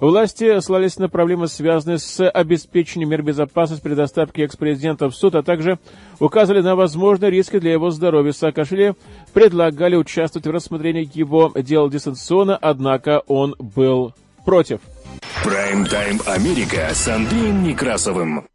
Власти 0.00 0.60
ссылались 0.60 0.98
на 0.98 1.08
проблемы, 1.08 1.48
связанные 1.48 1.98
с 1.98 2.28
обеспечением 2.28 3.10
мер 3.10 3.22
безопасности 3.22 3.82
при 3.82 3.94
доставке 3.94 4.44
экс-президента 4.44 5.08
в 5.08 5.14
суд, 5.14 5.34
а 5.34 5.42
также 5.42 5.78
указывали 6.20 6.60
на 6.60 6.76
возможные 6.76 7.30
риски 7.30 7.58
для 7.58 7.72
его 7.72 7.90
здоровья. 7.90 8.32
Саакашвили 8.32 8.94
предлагали 9.32 9.96
участвовать 9.96 10.46
в 10.46 10.50
рассмотрении 10.50 11.08
его 11.14 11.52
дела 11.56 11.90
дистанционно, 11.90 12.56
однако 12.56 13.22
он 13.26 13.54
был 13.58 14.12
против. 14.44 14.80
Прайм-тайм 15.42 16.20
Америка 16.26 16.90
с 16.92 17.08
Андреем 17.08 17.62
Некрасовым. 17.62 18.46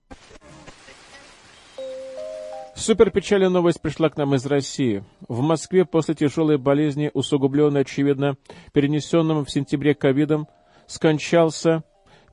Супер 2.76 3.12
печальная 3.12 3.50
новость 3.50 3.80
пришла 3.82 4.10
к 4.10 4.18
нам 4.18 4.34
из 4.36 4.46
России. 4.46 5.04
В 5.28 5.42
Москве 5.42 5.86
после 5.86 6.16
тяжелой 6.16 6.58
болезни, 6.58 7.12
усугубленной, 7.14 7.82
очевидно, 7.82 8.38
перенесенным 8.74 9.46
в 9.46 9.52
сентябре 9.52 9.94
ковидом, 9.94 10.48
скончался 10.92 11.84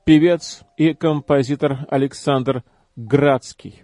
певец 0.03 0.61
и 0.77 0.93
композитор 0.93 1.87
Александр 1.89 2.63
Градский. 2.95 3.83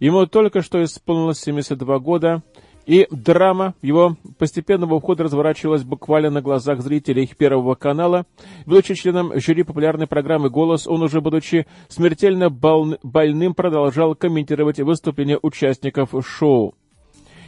Ему 0.00 0.26
только 0.26 0.62
что 0.62 0.82
исполнилось 0.82 1.40
72 1.40 1.98
года, 1.98 2.42
и 2.86 3.06
драма 3.10 3.74
его 3.82 4.16
постепенного 4.38 4.94
ухода 4.94 5.24
разворачивалась 5.24 5.82
буквально 5.82 6.30
на 6.30 6.40
глазах 6.40 6.80
зрителей 6.80 7.30
Первого 7.36 7.74
канала. 7.74 8.24
Будучи 8.64 8.94
членом 8.94 9.38
жюри 9.38 9.62
популярной 9.62 10.06
программы 10.06 10.48
«Голос», 10.48 10.86
он 10.86 11.02
уже, 11.02 11.20
будучи 11.20 11.66
смертельно 11.88 12.48
больным, 12.48 13.52
продолжал 13.52 14.14
комментировать 14.14 14.80
выступления 14.80 15.38
участников 15.42 16.14
шоу. 16.26 16.74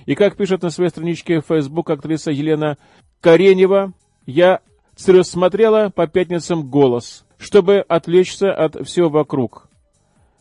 И 0.05 0.15
как 0.15 0.37
пишет 0.37 0.63
на 0.63 0.69
своей 0.69 0.91
страничке 0.91 1.41
в 1.41 1.47
Facebook 1.47 1.89
актриса 1.89 2.31
Елена 2.31 2.77
Каренева, 3.23 3.95
я 4.27 4.61
смотрела 5.01 5.91
по 5.91 6.07
пятницам 6.07 6.69
«Голос», 6.69 7.25
чтобы 7.39 7.79
отвлечься 7.79 8.53
от 8.53 8.87
всего 8.87 9.09
вокруг. 9.09 9.69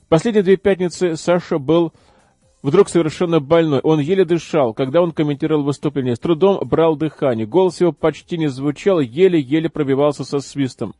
Последние 0.10 0.44
две 0.44 0.58
пятницы 0.58 1.16
Саша 1.16 1.60
был 1.60 1.94
вдруг 2.62 2.90
совершенно 2.90 3.40
больной. 3.40 3.80
Он 3.82 4.00
еле 4.00 4.26
дышал, 4.26 4.74
когда 4.74 5.02
он 5.02 5.12
комментировал 5.12 5.64
выступление. 5.64 6.16
С 6.16 6.20
трудом 6.20 6.68
брал 6.68 6.96
дыхание. 6.96 7.46
Голос 7.46 7.80
его 7.80 7.94
почти 7.94 8.38
не 8.38 8.48
звучал, 8.48 9.00
еле-еле 9.00 9.70
пробивался 9.70 10.24
со 10.24 10.40
свистом. 10.40 10.94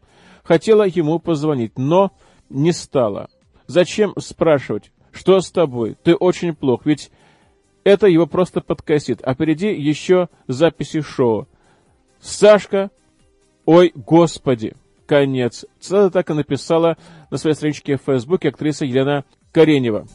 Хотела 0.44 0.84
ему 0.88 1.20
позвонить, 1.20 1.78
но 1.78 2.12
не 2.50 2.72
стала. 2.72 3.30
Зачем 3.68 4.14
спрашивать, 4.20 4.92
что 5.12 5.42
с 5.42 5.52
тобой? 5.52 5.98
Ты 6.02 6.16
очень 6.16 6.56
плох, 6.56 6.86
ведь 6.86 7.12
это 7.84 8.08
его 8.08 8.26
просто 8.26 8.62
подкосит. 8.62 9.22
А 9.24 9.34
впереди 9.34 9.74
еще 9.74 10.30
записи 10.48 11.02
шоу. 11.02 11.48
Сашка 12.22 12.90
«Ой, 13.72 13.92
Господи!» 13.94 14.74
Конец. 15.06 15.64
Цитата 15.80 16.10
так 16.10 16.32
и 16.32 16.34
написала 16.34 16.98
на 17.30 17.38
своей 17.38 17.56
страничке 17.56 17.98
в 17.98 18.02
Фейсбуке 18.02 18.50
актриса 18.50 18.84
Елена 18.84 19.26
Каренева. 19.52 20.08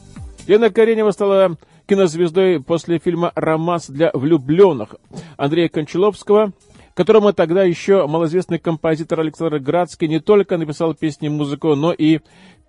Елена 0.45 0.69
Каренева 0.69 1.11
стала 1.11 1.55
кинозвездой 1.87 2.61
после 2.61 2.99
фильма 2.99 3.31
«Романс 3.33 3.87
для 3.87 4.11
влюбленных» 4.13 4.97
Андрея 5.37 5.69
Кончаловского, 5.69 6.51
которому 6.95 7.31
тогда 7.31 7.63
еще 7.63 8.05
малоизвестный 8.07 8.59
композитор 8.59 9.21
Александр 9.21 9.59
Градский 9.59 10.09
не 10.09 10.19
только 10.19 10.57
написал 10.57 10.93
песни 10.93 11.27
и 11.27 11.29
музыку, 11.29 11.75
но 11.75 11.93
и 11.93 12.19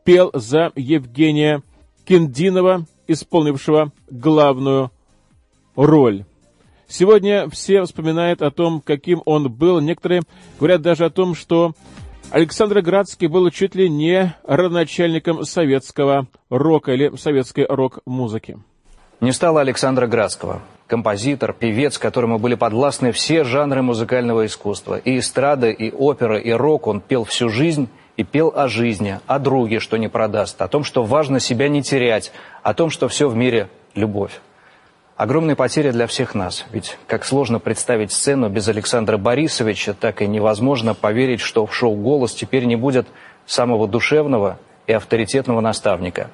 пел 0.05 0.31
за 0.35 0.71
Евгения 0.77 1.65
Киндинова, 2.05 2.87
исполнившего 3.09 3.91
главную 4.09 4.93
роль. 5.75 6.25
Сегодня 6.89 7.49
все 7.51 7.83
вспоминают 7.83 8.43
о 8.43 8.51
том, 8.51 8.81
каким 8.81 9.23
он 9.25 9.51
был. 9.51 9.81
Некоторые 9.81 10.23
говорят 10.59 10.83
даже 10.83 11.05
о 11.05 11.11
том, 11.11 11.35
что 11.35 11.75
Александр 12.31 12.81
Градский 12.81 13.27
был 13.27 13.51
чуть 13.51 13.75
ли 13.75 13.89
не 13.89 14.37
родоначальником 14.45 15.45
советского 15.45 16.27
рока 16.51 16.93
или 16.93 17.15
советской 17.17 17.67
рок-музыки. 17.69 18.59
Не 19.21 19.33
стало 19.33 19.61
Александра 19.61 20.07
Градского. 20.07 20.63
Композитор, 20.87 21.53
певец, 21.53 21.99
которому 21.99 22.39
были 22.39 22.55
подвластны 22.55 23.11
все 23.13 23.43
жанры 23.45 23.83
музыкального 23.83 24.47
искусства. 24.47 24.99
И 24.99 25.19
эстрада, 25.19 25.71
и 25.71 25.91
опера, 25.91 26.39
и 26.39 26.51
рок 26.53 26.87
он 26.87 27.01
пел 27.01 27.25
всю 27.25 27.49
жизнь 27.49 27.89
и 28.17 28.25
пел 28.25 28.53
о 28.55 28.69
жизни, 28.69 29.19
о 29.27 29.39
друге, 29.39 29.81
что 29.81 29.97
не 29.97 30.09
продаст, 30.09 30.61
о 30.63 30.69
том, 30.69 30.85
что 30.85 31.03
важно 31.03 31.41
себя 31.41 31.69
не 31.69 31.83
терять, 31.83 32.33
о 32.63 32.75
том, 32.75 32.91
что 32.91 33.09
все 33.09 33.29
в 33.29 33.37
мире– 33.37 33.69
любовь. 33.95 34.41
Огромные 35.17 35.57
потери 35.57 35.93
для 35.93 36.07
всех 36.07 36.35
нас, 36.35 36.67
ведь 36.73 36.99
как 37.07 37.25
сложно 37.25 37.59
представить 37.59 38.13
сцену 38.13 38.51
без 38.51 38.69
Александра 38.69 39.17
Борисовича, 39.17 39.95
так 39.95 40.21
и 40.21 40.27
невозможно 40.27 40.95
поверить, 40.95 41.41
что 41.41 41.65
в 41.65 41.75
шоу 41.75 41.95
«Голос» 41.95 42.35
теперь 42.35 42.67
не 42.67 42.77
будет 42.77 43.07
самого 43.47 43.89
душевного 43.89 44.59
и 44.87 44.93
авторитетного 44.93 45.63
наставника. 45.63 46.31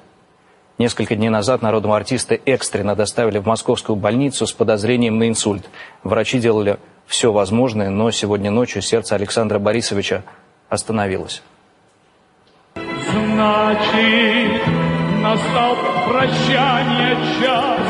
Несколько 0.77 1.15
дней 1.15 1.29
назад 1.29 1.61
народного 1.61 1.95
артиста 1.95 2.37
экстренно 2.45 2.93
доставили 2.93 3.37
в 3.37 3.45
московскую 3.45 3.95
больницу 3.95 4.45
с 4.45 4.51
подозрением 4.51 5.17
на 5.17 5.29
инсульт. 5.29 5.69
Врачи 6.03 6.39
делали 6.39 6.77
все 7.05 7.31
возможное, 7.31 7.89
но 7.89 8.11
сегодня 8.11 8.51
ночью 8.51 8.81
сердце 8.81 9.15
Александра 9.15 9.59
Борисовича 9.59 10.23
остановилось. 10.67 11.41
Значит, 12.75 14.61
настал 15.21 15.77
прощание 16.07 17.17
час, 17.39 17.82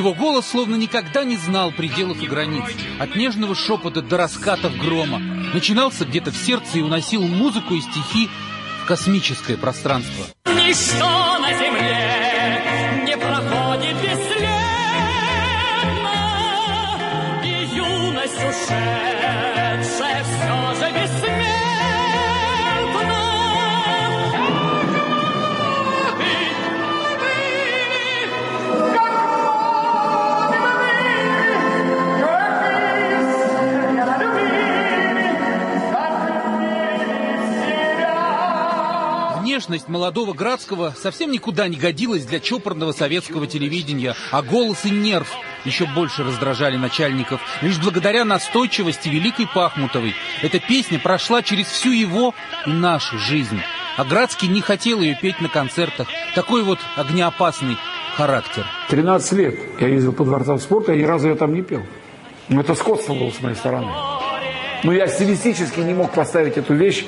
Его 0.00 0.14
голос 0.14 0.46
словно 0.46 0.76
никогда 0.76 1.24
не 1.24 1.36
знал 1.36 1.72
пределов 1.72 2.22
и 2.22 2.26
границ. 2.26 2.64
От 2.98 3.16
нежного 3.16 3.54
шепота 3.54 4.00
до 4.00 4.16
раскатов 4.16 4.74
грома. 4.78 5.18
Начинался 5.52 6.06
где-то 6.06 6.30
в 6.30 6.36
сердце 6.38 6.78
и 6.78 6.80
уносил 6.80 7.20
музыку 7.20 7.74
и 7.74 7.82
стихи 7.82 8.30
в 8.82 8.86
космическое 8.86 9.58
пространство. 9.58 10.24
Ничто 10.46 11.38
на 11.38 11.52
земле 11.52 12.79
Внешность 39.70 39.88
молодого 39.88 40.32
Градского 40.32 40.92
совсем 41.00 41.30
никуда 41.30 41.68
не 41.68 41.76
годилась 41.76 42.24
для 42.24 42.40
чопорного 42.40 42.90
советского 42.90 43.46
телевидения, 43.46 44.16
а 44.32 44.42
голос 44.42 44.84
и 44.84 44.90
нерв 44.90 45.28
еще 45.64 45.86
больше 45.86 46.24
раздражали 46.24 46.76
начальников. 46.76 47.40
Лишь 47.62 47.78
благодаря 47.78 48.24
настойчивости 48.24 49.08
Великой 49.08 49.46
Пахмутовой 49.46 50.16
эта 50.42 50.58
песня 50.58 50.98
прошла 50.98 51.44
через 51.44 51.68
всю 51.68 51.92
его 51.92 52.34
и 52.66 52.70
нашу 52.70 53.16
жизнь. 53.20 53.60
А 53.96 54.04
Градский 54.04 54.48
не 54.48 54.60
хотел 54.60 55.02
ее 55.02 55.16
петь 55.22 55.40
на 55.40 55.48
концертах. 55.48 56.08
Такой 56.34 56.64
вот 56.64 56.80
огнеопасный 56.96 57.76
характер. 58.16 58.66
13 58.88 59.32
лет 59.34 59.54
я 59.78 59.86
ездил 59.86 60.12
по 60.12 60.24
дворцам 60.24 60.58
спорта, 60.58 60.94
и 60.94 60.98
ни 60.98 61.04
разу 61.04 61.28
я 61.28 61.36
там 61.36 61.54
не 61.54 61.62
пел. 61.62 61.82
Ну, 62.48 62.60
это 62.60 62.74
скотство 62.74 63.14
было 63.14 63.30
с 63.30 63.40
моей 63.40 63.54
стороны. 63.54 63.92
Но 64.82 64.92
я 64.92 65.06
стилистически 65.06 65.78
не 65.78 65.94
мог 65.94 66.10
поставить 66.10 66.56
эту 66.56 66.74
вещь 66.74 67.04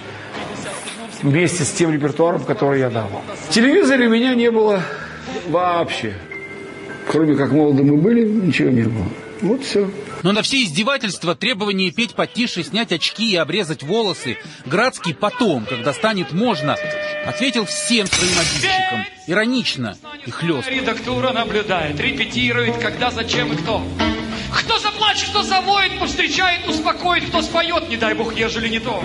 вместе 1.22 1.64
с 1.64 1.70
тем 1.70 1.92
репертуаром, 1.92 2.44
который 2.44 2.80
я 2.80 2.90
давал. 2.90 3.22
В 3.48 3.50
телевизоре 3.50 4.08
меня 4.08 4.34
не 4.34 4.50
было 4.50 4.82
вообще. 5.48 6.14
Кроме 7.10 7.36
как 7.36 7.52
молоды 7.52 7.82
мы 7.82 7.96
были, 7.96 8.24
ничего 8.24 8.70
не 8.70 8.82
было. 8.82 9.06
Вот 9.40 9.64
все. 9.64 9.90
Но 10.22 10.30
на 10.30 10.42
все 10.42 10.62
издевательства, 10.62 11.34
требования 11.34 11.90
петь 11.90 12.14
потише, 12.14 12.62
снять 12.62 12.92
очки 12.92 13.32
и 13.32 13.36
обрезать 13.36 13.82
волосы, 13.82 14.38
Градский 14.66 15.14
потом, 15.14 15.66
когда 15.66 15.92
станет 15.92 16.32
можно, 16.32 16.76
ответил 17.26 17.64
всем 17.64 18.06
своим 18.06 18.38
обидчикам. 18.38 19.04
Иронично 19.26 19.96
и 20.24 20.30
хлестко. 20.30 20.70
Редактура 20.70 21.32
наблюдает, 21.32 21.98
репетирует, 21.98 22.76
когда, 22.78 23.10
зачем 23.10 23.52
и 23.52 23.56
кто. 23.56 23.82
Кто 24.64 24.78
заплачет, 24.78 25.28
кто 25.30 25.42
завоет, 25.42 25.98
повстречает, 25.98 26.66
успокоит, 26.68 27.26
кто 27.26 27.42
споет, 27.42 27.88
не 27.88 27.96
дай 27.96 28.14
бог, 28.14 28.34
ежели 28.34 28.68
не 28.68 28.78
то. 28.78 29.02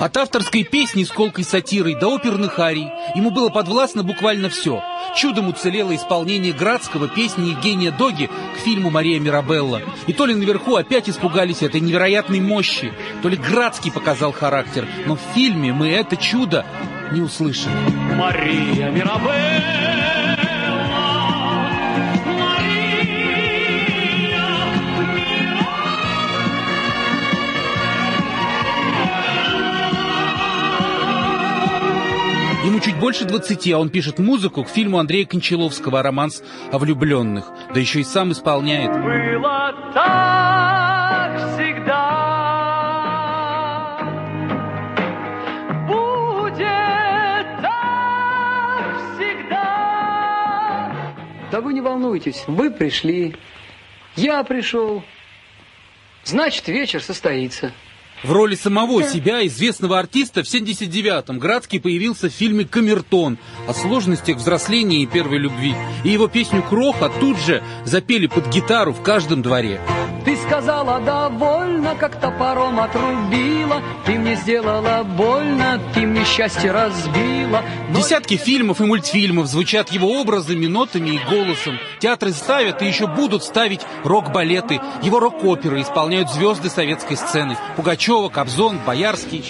От 0.00 0.16
авторской 0.16 0.64
песни 0.64 1.04
с 1.04 1.10
колкой 1.10 1.44
сатирой 1.44 1.94
до 1.94 2.14
оперных 2.14 2.58
арий 2.58 2.88
ему 3.14 3.30
было 3.30 3.48
подвластно 3.48 4.02
буквально 4.02 4.48
все. 4.48 4.82
Чудом 5.16 5.48
уцелело 5.48 5.94
исполнение 5.94 6.52
Градского 6.52 7.08
песни 7.08 7.50
Евгения 7.50 7.90
Доги 7.90 8.28
к 8.56 8.58
фильму 8.60 8.90
«Мария 8.90 9.18
Мирабелла». 9.18 9.82
И 10.06 10.12
то 10.12 10.26
ли 10.26 10.34
наверху 10.34 10.76
опять 10.76 11.08
испугались 11.08 11.62
этой 11.62 11.80
невероятной 11.80 12.40
мощи, 12.40 12.92
то 13.22 13.28
ли 13.28 13.36
Градский 13.36 13.90
показал 13.90 14.32
характер, 14.32 14.86
но 15.06 15.16
в 15.16 15.20
фильме 15.34 15.72
мы 15.72 15.88
это 15.88 16.16
чудо 16.16 16.66
не 17.12 17.20
услышали. 17.20 17.74
Мария 18.14 18.90
Мирабелла, 18.90 20.17
Ему 32.68 32.80
чуть 32.80 33.00
больше 33.00 33.24
20, 33.24 33.72
а 33.72 33.78
он 33.78 33.88
пишет 33.88 34.18
музыку 34.18 34.62
к 34.62 34.68
фильму 34.68 34.98
Андрея 34.98 35.24
Кончаловского 35.24 36.02
«Романс 36.02 36.42
о 36.70 36.76
влюбленных». 36.76 37.50
Да 37.72 37.80
еще 37.80 38.00
и 38.00 38.04
сам 38.04 38.32
исполняет. 38.32 38.90
Было 38.92 39.72
так 39.94 41.54
всегда. 41.54 42.04
Будет 45.86 47.62
так 47.62 48.96
всегда. 49.14 50.92
Да 51.50 51.62
вы 51.62 51.72
не 51.72 51.80
волнуйтесь, 51.80 52.44
вы 52.46 52.70
пришли, 52.70 53.34
я 54.14 54.44
пришел. 54.44 55.02
Значит, 56.22 56.68
вечер 56.68 57.02
состоится. 57.02 57.72
В 58.24 58.32
роли 58.32 58.56
самого 58.56 59.04
себя, 59.04 59.46
известного 59.46 59.98
артиста, 59.98 60.42
в 60.42 60.46
79-м 60.46 61.38
Градский 61.38 61.80
появился 61.80 62.28
в 62.28 62.32
фильме 62.32 62.64
«Камертон» 62.64 63.38
о 63.68 63.74
сложностях 63.74 64.38
взросления 64.38 65.02
и 65.02 65.06
первой 65.06 65.38
любви. 65.38 65.74
И 66.02 66.08
его 66.10 66.26
песню 66.26 66.62
«Кроха» 66.62 67.10
тут 67.20 67.38
же 67.38 67.62
запели 67.84 68.26
под 68.26 68.48
гитару 68.48 68.92
в 68.92 69.02
каждом 69.02 69.42
дворе. 69.42 69.80
Ты 70.24 70.36
сказала 70.36 71.00
довольно, 71.00 71.94
как 71.94 72.20
топором 72.20 72.80
отрубила. 72.80 73.82
Ты 74.04 74.18
мне 74.18 74.34
сделала 74.36 75.04
больно, 75.04 75.80
ты 75.94 76.00
мне 76.00 76.24
счастье 76.24 76.70
разбила. 76.70 77.62
Но 77.90 77.96
Десятки 77.96 78.36
фильмов 78.36 78.80
и 78.80 78.84
мультфильмов 78.84 79.46
звучат 79.46 79.90
его 79.90 80.20
образами, 80.20 80.66
нотами 80.66 81.10
и 81.10 81.20
голосом. 81.30 81.78
Театры 82.00 82.32
ставят 82.32 82.82
и 82.82 82.86
еще 82.86 83.06
будут 83.06 83.44
ставить 83.44 83.80
рок-балеты. 84.04 84.80
Его 85.02 85.20
рок-оперы 85.20 85.80
исполняют 85.82 86.30
звезды 86.30 86.68
советской 86.68 87.16
сцены. 87.16 87.56
Пугачева, 87.76 88.28
Кобзон, 88.28 88.78
Боярский. 88.86 89.44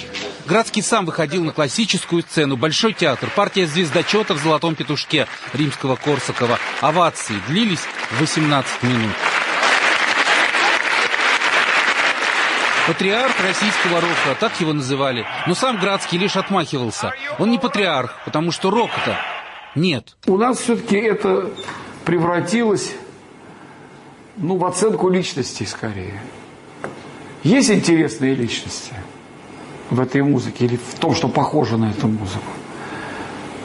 Градский 0.46 0.82
сам 0.82 1.04
выходил 1.04 1.44
на 1.44 1.52
классическую 1.52 2.22
сцену. 2.22 2.56
Большой 2.56 2.94
театр, 2.94 3.28
партия 3.34 3.66
звездочета 3.66 4.34
в 4.34 4.38
«Золотом 4.38 4.74
петушке» 4.74 5.26
римского-корсакова. 5.52 6.58
Овации 6.80 7.34
длились 7.48 7.82
18 8.18 8.82
минут. 8.82 9.12
Патриарх 12.88 13.38
российского 13.42 14.00
рока, 14.00 14.40
так 14.40 14.58
его 14.62 14.72
называли. 14.72 15.26
Но 15.46 15.54
сам 15.54 15.78
Градский 15.78 16.16
лишь 16.16 16.36
отмахивался. 16.36 17.12
Он 17.38 17.50
не 17.50 17.58
патриарх, 17.58 18.14
потому 18.24 18.50
что 18.50 18.70
рока-то 18.70 19.14
нет. 19.74 20.16
У 20.26 20.38
нас 20.38 20.58
все-таки 20.58 20.96
это 20.96 21.50
превратилось 22.06 22.94
ну, 24.38 24.56
в 24.56 24.64
оценку 24.64 25.10
личностей 25.10 25.66
скорее. 25.66 26.22
Есть 27.42 27.70
интересные 27.70 28.34
личности 28.34 28.94
в 29.90 30.00
этой 30.00 30.22
музыке 30.22 30.64
или 30.64 30.76
в 30.76 30.98
том, 30.98 31.14
что 31.14 31.28
похоже 31.28 31.76
на 31.76 31.90
эту 31.90 32.08
музыку? 32.08 32.50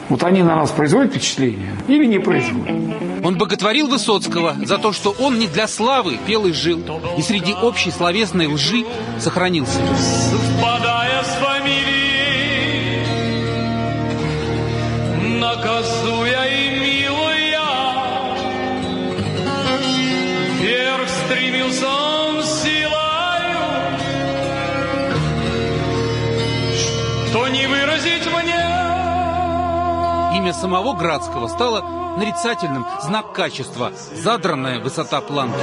Вот 0.08 0.22
они 0.22 0.42
на 0.42 0.54
нас 0.56 0.70
производят 0.70 1.12
впечатление 1.12 1.76
или 1.88 2.04
не 2.04 2.18
производят? 2.18 2.76
Он 3.24 3.38
боготворил 3.38 3.88
Высоцкого 3.88 4.54
за 4.64 4.78
то, 4.78 4.92
что 4.92 5.14
он 5.18 5.38
не 5.38 5.46
для 5.46 5.66
славы 5.66 6.18
пел 6.26 6.46
и 6.46 6.52
жил, 6.52 6.82
и 7.16 7.22
среди 7.22 7.54
общей 7.54 7.90
словесной 7.90 8.46
лжи 8.46 8.84
сохранился. 9.18 9.78
совпадая 10.30 11.22
с 11.22 11.34
фамилией, 11.44 13.04
наказуя 15.40 16.44
и 16.44 16.80
милуя. 16.80 17.64
Вверх 20.60 21.08
стремился 21.08 21.88
он 21.88 22.13
имя 30.34 30.52
самого 30.52 30.94
Градского 30.94 31.48
стало 31.48 31.82
нарицательным, 32.16 32.86
знак 33.02 33.32
качества, 33.32 33.92
задранная 34.14 34.80
высота 34.80 35.20
планки. 35.20 35.54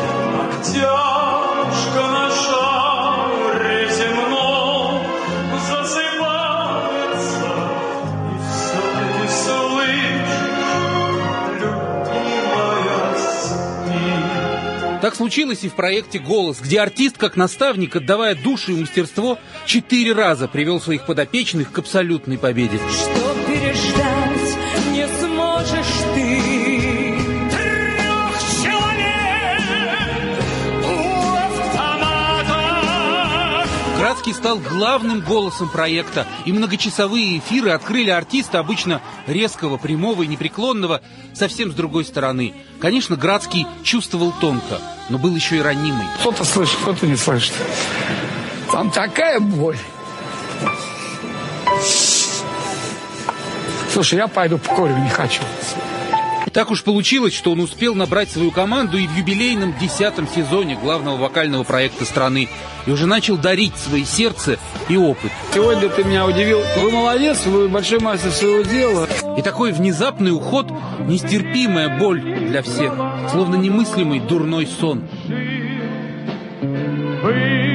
Так 15.01 15.15
случилось 15.15 15.63
и 15.63 15.69
в 15.69 15.73
проекте 15.73 16.19
«Голос», 16.19 16.59
где 16.61 16.79
артист, 16.79 17.17
как 17.17 17.35
наставник, 17.35 17.95
отдавая 17.95 18.35
душу 18.35 18.71
и 18.71 18.79
мастерство, 18.79 19.39
четыре 19.65 20.13
раза 20.13 20.47
привел 20.47 20.79
своих 20.79 21.07
подопечных 21.07 21.71
к 21.71 21.79
абсолютной 21.79 22.37
победе. 22.37 22.77
Что 22.77 23.30
Градский 34.21 34.39
стал 34.39 34.59
главным 34.59 35.21
голосом 35.21 35.67
проекта, 35.67 36.27
и 36.45 36.53
многочасовые 36.53 37.39
эфиры 37.39 37.71
открыли 37.71 38.11
артиста, 38.11 38.59
обычно 38.59 39.01
резкого, 39.25 39.77
прямого 39.77 40.21
и 40.21 40.27
непреклонного, 40.27 41.01
совсем 41.33 41.71
с 41.71 41.73
другой 41.73 42.05
стороны. 42.05 42.53
Конечно, 42.79 43.15
Градский 43.15 43.65
чувствовал 43.81 44.31
тонко, 44.39 44.79
но 45.09 45.17
был 45.17 45.35
еще 45.35 45.57
и 45.57 45.61
ранимый. 45.61 46.05
Кто-то 46.19 46.43
слышит, 46.45 46.77
кто-то 46.83 47.07
не 47.07 47.15
слышит. 47.15 47.53
Там 48.71 48.91
такая 48.91 49.39
боль. 49.39 49.79
Слушай, 53.91 54.19
я 54.19 54.27
пойду 54.27 54.59
покурю, 54.59 54.95
не 54.97 55.09
хочу. 55.09 55.41
Так 56.53 56.69
уж 56.69 56.83
получилось, 56.83 57.33
что 57.33 57.51
он 57.51 57.61
успел 57.61 57.95
набрать 57.95 58.29
свою 58.29 58.51
команду 58.51 58.97
и 58.97 59.07
в 59.07 59.15
юбилейном 59.15 59.73
десятом 59.79 60.27
сезоне 60.27 60.75
главного 60.75 61.17
вокального 61.17 61.63
проекта 61.63 62.03
страны, 62.05 62.49
и 62.85 62.91
уже 62.91 63.07
начал 63.07 63.37
дарить 63.37 63.77
свои 63.77 64.03
сердце 64.03 64.59
и 64.89 64.97
опыт. 64.97 65.31
Сегодня 65.53 65.87
ты 65.89 66.03
меня 66.03 66.25
удивил. 66.25 66.61
Вы 66.77 66.91
молодец, 66.91 67.45
вы 67.45 67.69
большой 67.69 67.99
мастер 67.99 68.31
своего 68.31 68.63
дела. 68.63 69.07
И 69.37 69.41
такой 69.41 69.71
внезапный 69.71 70.31
уход– 70.31 70.67
нестерпимая 71.07 71.97
боль 71.97 72.21
для 72.21 72.61
всех, 72.61 72.93
словно 73.31 73.55
немыслимый 73.55 74.19
дурной 74.19 74.67
сон. 74.67 75.07
Был 77.23 77.70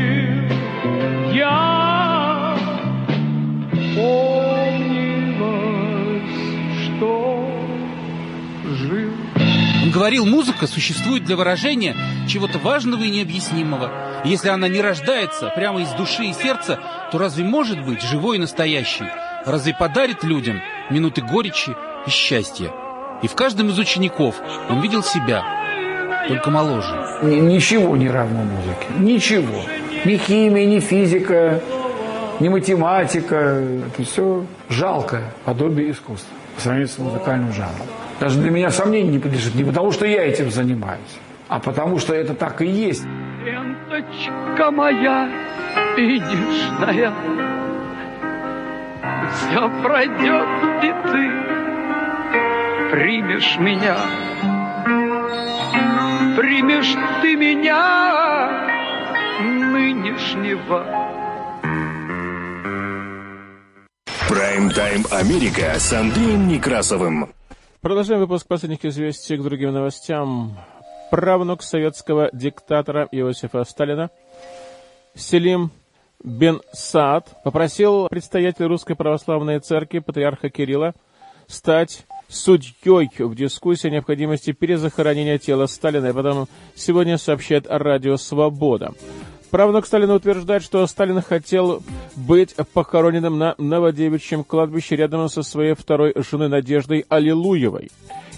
говорил, 9.96 10.26
музыка 10.26 10.66
существует 10.66 11.24
для 11.24 11.36
выражения 11.36 11.96
чего-то 12.28 12.58
важного 12.58 13.02
и 13.02 13.08
необъяснимого. 13.10 13.90
Если 14.26 14.50
она 14.50 14.68
не 14.68 14.82
рождается 14.82 15.50
прямо 15.56 15.80
из 15.80 15.88
души 15.92 16.26
и 16.26 16.34
сердца, 16.34 16.78
то 17.10 17.16
разве 17.16 17.44
может 17.44 17.82
быть 17.82 18.02
живой 18.02 18.36
и 18.36 18.40
настоящей? 18.40 19.06
Разве 19.46 19.72
подарит 19.74 20.22
людям 20.22 20.60
минуты 20.90 21.22
горечи 21.22 21.74
и 22.06 22.10
счастья? 22.10 22.70
И 23.22 23.26
в 23.26 23.34
каждом 23.34 23.70
из 23.70 23.78
учеников 23.78 24.34
он 24.68 24.82
видел 24.82 25.02
себя, 25.02 25.42
только 26.28 26.50
моложе. 26.50 26.94
Ни- 27.22 27.36
Ничего 27.54 27.96
не 27.96 28.10
равно 28.10 28.42
музыке. 28.42 28.86
Ничего. 28.98 29.62
Ни 30.04 30.18
химия, 30.18 30.66
ни 30.66 30.78
физика, 30.80 31.62
ни 32.38 32.50
математика. 32.50 33.64
Это 33.86 34.04
все 34.04 34.44
жалкое 34.68 35.32
подобие 35.46 35.92
искусства 35.92 36.34
по 36.54 36.60
сравнению 36.60 36.88
с 36.92 36.98
музыкальным 36.98 37.50
жанром. 37.54 37.86
Даже 38.20 38.40
для 38.40 38.50
меня 38.50 38.70
сомнений 38.70 39.10
не 39.10 39.18
подлежит. 39.18 39.54
Не 39.54 39.64
потому, 39.64 39.92
что 39.92 40.06
я 40.06 40.24
этим 40.24 40.50
занимаюсь, 40.50 41.00
а 41.48 41.60
потому, 41.60 41.98
что 41.98 42.14
это 42.14 42.34
так 42.34 42.62
и 42.62 42.66
есть. 42.66 43.04
Ленточка 43.44 44.70
моя 44.70 45.28
финишная, 45.94 47.12
все 49.32 49.68
пройдет, 49.82 50.48
и 50.82 50.92
ты 51.08 51.30
примешь 52.90 53.58
меня. 53.58 53.96
Примешь 56.36 56.94
ты 57.22 57.36
меня 57.36 58.66
нынешнего. 59.40 60.84
Прайм-тайм 64.28 65.04
Америка 65.10 65.78
с 65.78 65.92
Андреем 65.92 66.48
Некрасовым. 66.48 67.35
Продолжаем 67.86 68.18
выпуск 68.20 68.48
последних 68.48 68.84
известий 68.84 69.36
к 69.36 69.44
другим 69.44 69.72
новостям. 69.72 70.58
Правнук 71.12 71.62
советского 71.62 72.30
диктатора 72.32 73.08
Иосифа 73.12 73.62
Сталина 73.62 74.10
Селим 75.14 75.70
бен 76.24 76.62
Саад 76.72 77.40
попросил 77.44 78.08
предстоятеля 78.08 78.66
Русской 78.66 78.96
Православной 78.96 79.60
Церкви, 79.60 80.00
патриарха 80.00 80.50
Кирилла, 80.50 80.94
стать 81.46 82.06
судьей 82.26 83.08
в 83.20 83.36
дискуссии 83.36 83.86
о 83.86 83.90
необходимости 83.90 84.50
перезахоронения 84.50 85.38
тела 85.38 85.66
Сталина. 85.66 86.08
Об 86.08 86.18
этом 86.18 86.48
сегодня 86.74 87.18
сообщает 87.18 87.68
радио 87.68 88.16
«Свобода». 88.16 88.94
Правнук 89.56 89.86
Сталина 89.86 90.14
утверждает, 90.14 90.62
что 90.62 90.86
Сталин 90.86 91.22
хотел 91.22 91.82
быть 92.14 92.54
похороненным 92.74 93.38
на 93.38 93.54
Новодевичьем 93.56 94.44
кладбище 94.44 94.96
рядом 94.96 95.30
со 95.30 95.42
своей 95.42 95.72
второй 95.72 96.12
женой 96.28 96.50
Надеждой 96.50 97.06
Аллилуевой. 97.08 97.90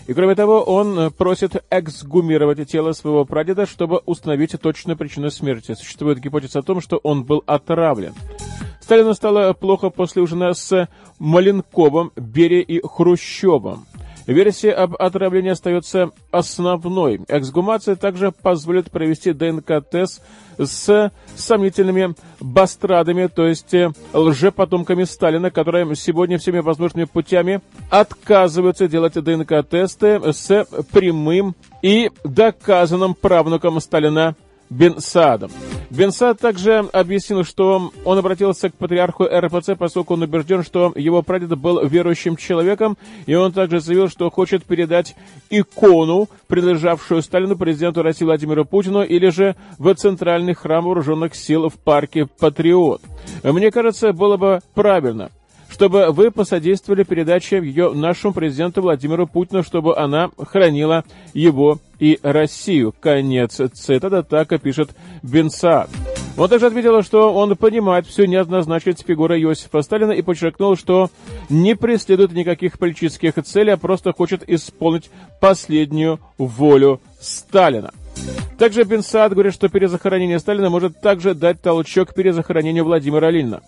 И 0.06 0.14
кроме 0.14 0.36
того, 0.36 0.62
он 0.62 1.10
просит 1.10 1.64
эксгумировать 1.70 2.70
тело 2.70 2.92
своего 2.92 3.24
прадеда, 3.24 3.66
чтобы 3.66 4.00
установить 4.06 4.54
точную 4.60 4.96
причину 4.96 5.28
смерти. 5.30 5.74
Существует 5.74 6.20
гипотеза 6.20 6.60
о 6.60 6.62
том, 6.62 6.80
что 6.80 6.98
он 6.98 7.24
был 7.24 7.42
отравлен. 7.46 8.14
Сталину 8.80 9.12
стало 9.12 9.52
плохо 9.54 9.90
после 9.90 10.22
ужина 10.22 10.54
с 10.54 10.88
Маленковым, 11.18 12.12
Берия 12.14 12.60
и 12.60 12.80
Хрущевым. 12.80 13.86
Версия 14.28 14.72
об 14.72 14.94
отравлении 14.94 15.52
остается 15.52 16.10
основной. 16.30 17.22
Эксгумация 17.28 17.96
также 17.96 18.30
позволит 18.30 18.90
провести 18.90 19.32
ДНК-тест 19.32 20.22
с 20.58 21.10
сомнительными 21.34 22.14
бастрадами, 22.38 23.28
то 23.28 23.46
есть 23.46 23.72
э, 23.72 23.90
лжепотомками 24.12 25.04
Сталина, 25.04 25.50
которые 25.50 25.96
сегодня 25.96 26.36
всеми 26.36 26.58
возможными 26.58 27.06
путями 27.06 27.62
отказываются 27.88 28.86
делать 28.86 29.14
ДНК-тесты 29.14 30.20
с 30.30 30.66
прямым 30.92 31.54
и 31.80 32.10
доказанным 32.22 33.14
правнуком 33.14 33.80
Сталина 33.80 34.36
Бен 34.70 35.00
Саадом. 35.00 35.50
Бен 35.90 36.12
Саад 36.12 36.38
также 36.38 36.78
объяснил, 36.92 37.44
что 37.44 37.92
он 38.04 38.18
обратился 38.18 38.68
к 38.68 38.74
патриарху 38.74 39.24
РПЦ, 39.24 39.70
поскольку 39.78 40.14
он 40.14 40.22
убежден, 40.22 40.62
что 40.62 40.92
его 40.94 41.22
прадед 41.22 41.56
был 41.58 41.86
верующим 41.86 42.36
человеком, 42.36 42.98
и 43.26 43.34
он 43.34 43.52
также 43.52 43.80
заявил, 43.80 44.08
что 44.08 44.30
хочет 44.30 44.64
передать 44.64 45.16
икону, 45.48 46.28
принадлежавшую 46.46 47.22
Сталину, 47.22 47.56
президенту 47.56 48.02
России 48.02 48.24
Владимиру 48.24 48.64
Путину, 48.64 49.02
или 49.02 49.30
же 49.30 49.56
в 49.78 49.94
Центральный 49.94 50.54
храм 50.54 50.84
вооруженных 50.84 51.34
сил 51.34 51.68
в 51.68 51.74
парке 51.74 52.26
«Патриот». 52.26 53.00
Мне 53.42 53.70
кажется, 53.70 54.12
было 54.12 54.36
бы 54.36 54.60
правильно, 54.74 55.30
чтобы 55.68 56.10
вы 56.10 56.30
посодействовали 56.30 57.02
передаче 57.02 57.58
ее 57.58 57.92
нашему 57.92 58.32
президенту 58.32 58.82
Владимиру 58.82 59.26
Путину, 59.26 59.62
чтобы 59.62 59.96
она 59.96 60.30
хранила 60.38 61.04
его 61.34 61.78
и 61.98 62.18
Россию. 62.22 62.94
Конец 62.98 63.60
цитата, 63.74 64.22
так 64.22 64.52
и 64.52 64.58
пишет 64.58 64.90
Бенсаад. 65.22 65.90
Он 66.36 66.48
также 66.48 66.66
отметил, 66.66 67.02
что 67.02 67.34
он 67.34 67.56
понимает 67.56 68.06
всю 68.06 68.24
неоднозначность 68.24 69.04
фигуры 69.04 69.40
Иосифа 69.40 69.82
Сталина 69.82 70.12
и 70.12 70.22
подчеркнул, 70.22 70.76
что 70.76 71.10
не 71.48 71.74
преследует 71.74 72.32
никаких 72.32 72.78
политических 72.78 73.34
целей, 73.42 73.72
а 73.72 73.76
просто 73.76 74.12
хочет 74.12 74.48
исполнить 74.48 75.10
последнюю 75.40 76.20
волю 76.38 77.00
Сталина. 77.20 77.90
Также 78.56 78.84
Бенсаад 78.84 79.32
говорит, 79.32 79.54
что 79.54 79.68
перезахоронение 79.68 80.38
Сталина 80.38 80.70
может 80.70 81.00
также 81.00 81.34
дать 81.34 81.60
толчок 81.60 82.14
перезахоронению 82.14 82.84
Владимира 82.84 83.30
Ленина. 83.30 83.60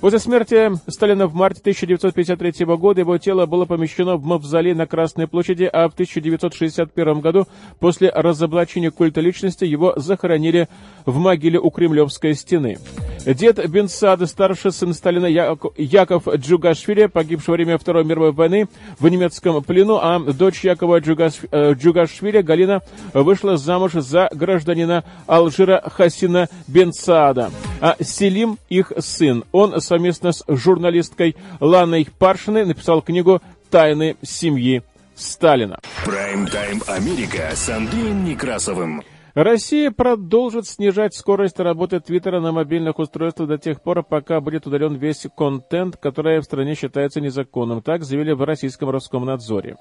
После 0.00 0.18
смерти 0.18 0.70
Сталина 0.88 1.26
в 1.26 1.34
марте 1.34 1.60
1953 1.60 2.66
года 2.76 3.00
его 3.00 3.16
тело 3.18 3.46
было 3.46 3.64
помещено 3.64 4.16
в 4.16 4.24
мавзолей 4.24 4.74
на 4.74 4.86
Красной 4.86 5.26
площади, 5.26 5.64
а 5.64 5.88
в 5.88 5.94
1961 5.94 7.20
году 7.20 7.46
после 7.80 8.10
разоблачения 8.10 8.90
культа 8.90 9.20
личности 9.20 9.64
его 9.64 9.94
захоронили 9.96 10.68
в 11.06 11.18
могиле 11.18 11.58
у 11.58 11.70
Кремлевской 11.70 12.34
стены. 12.34 12.78
Дед 13.26 13.68
Бенсад, 13.68 14.26
старший 14.28 14.70
сын 14.72 14.94
Сталина 14.94 15.26
Яко- 15.26 15.72
Яков 15.76 16.28
Джугашвили, 16.28 17.06
погибший 17.06 17.48
во 17.48 17.54
время 17.54 17.76
Второй 17.76 18.04
мировой 18.04 18.30
войны 18.30 18.68
в 19.00 19.08
немецком 19.08 19.62
плену, 19.64 19.98
а 20.00 20.20
дочь 20.20 20.62
Якова 20.64 21.00
э, 21.00 21.72
Джугашвили, 21.74 22.40
Галина, 22.40 22.82
вышла 23.12 23.56
замуж 23.56 23.92
за 23.94 24.28
гражданина 24.32 25.02
Алжира 25.26 25.82
Хасина 25.84 26.48
Бенсаада. 26.68 27.50
А 27.80 27.96
Селим 28.00 28.58
их 28.68 28.92
сын. 28.98 29.44
Он 29.50 29.80
совместно 29.80 30.30
с 30.30 30.44
журналисткой 30.46 31.34
Ланой 31.58 32.06
Паршиной 32.18 32.64
написал 32.64 33.02
книгу 33.02 33.42
тайны 33.70 34.16
семьи 34.22 34.82
Сталина. 35.16 35.80
Прайм-тайм 36.04 36.82
Америка 36.86 37.50
с 37.54 37.68
Андреем 37.68 38.24
Некрасовым. 38.24 39.02
Россия 39.36 39.90
продолжит 39.90 40.66
снижать 40.66 41.14
скорость 41.14 41.60
работы 41.60 42.00
Твиттера 42.00 42.40
на 42.40 42.52
мобильных 42.52 42.98
устройствах 42.98 43.50
до 43.50 43.58
тех 43.58 43.82
пор, 43.82 44.02
пока 44.02 44.40
будет 44.40 44.66
удален 44.66 44.94
весь 44.94 45.26
контент, 45.36 45.98
который 45.98 46.40
в 46.40 46.44
стране 46.44 46.74
считается 46.74 47.20
незаконным. 47.20 47.82
Так 47.82 48.02
заявили 48.02 48.32
в 48.32 48.42
российском 48.42 48.88
Роскомнадзоре. 48.88 49.76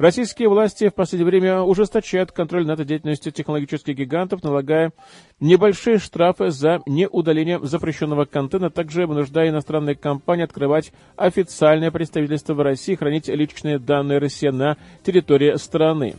Российские 0.00 0.48
власти 0.48 0.88
в 0.88 0.94
последнее 0.94 1.26
время 1.26 1.60
ужесточают 1.60 2.32
контроль 2.32 2.66
над 2.66 2.82
деятельностью 2.86 3.32
технологических 3.32 3.94
гигантов, 3.94 4.42
налагая 4.42 4.92
небольшие 5.40 5.98
штрафы 5.98 6.50
за 6.50 6.80
неудаление 6.86 7.60
запрещенного 7.62 8.24
контента, 8.24 8.70
также 8.70 9.06
вынуждая 9.06 9.50
иностранные 9.50 9.96
компании 9.96 10.44
открывать 10.44 10.94
официальное 11.16 11.90
представительство 11.90 12.54
в 12.54 12.62
России, 12.62 12.94
хранить 12.94 13.28
личные 13.28 13.78
данные 13.78 14.20
России 14.20 14.48
на 14.48 14.78
территории 15.04 15.56
страны. 15.56 16.14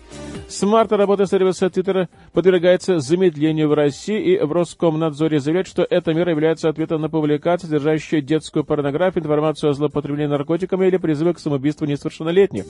С 0.47 0.61
марта 0.61 0.95
работа 0.95 1.25
сервиса 1.25 1.65
Twitter 1.65 2.07
подвергается 2.33 2.99
замедлению 2.99 3.67
в 3.69 3.73
России, 3.73 4.35
и 4.35 4.39
в 4.39 4.51
Роскомнадзоре 4.51 5.39
заявляют, 5.39 5.67
что 5.67 5.87
эта 5.89 6.13
мера 6.13 6.29
является 6.29 6.69
ответом 6.69 7.01
на 7.01 7.09
публикации, 7.09 7.65
содержащие 7.65 8.21
детскую 8.21 8.63
порнографию, 8.63 9.23
информацию 9.23 9.71
о 9.71 9.73
злоупотреблении 9.73 10.29
наркотиками 10.29 10.85
или 10.85 10.97
призывы 10.97 11.33
к 11.33 11.39
самоубийству 11.39 11.87
несовершеннолетних. 11.87 12.65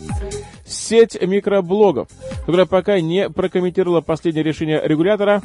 Сеть 1.02 1.20
микроблогов, 1.20 2.10
которая 2.45 2.68
пока 2.68 3.02
не 3.02 3.28
прокомментировала 3.28 4.02
последнее 4.02 4.43
решение 4.43 4.80
регулятора, 4.84 5.41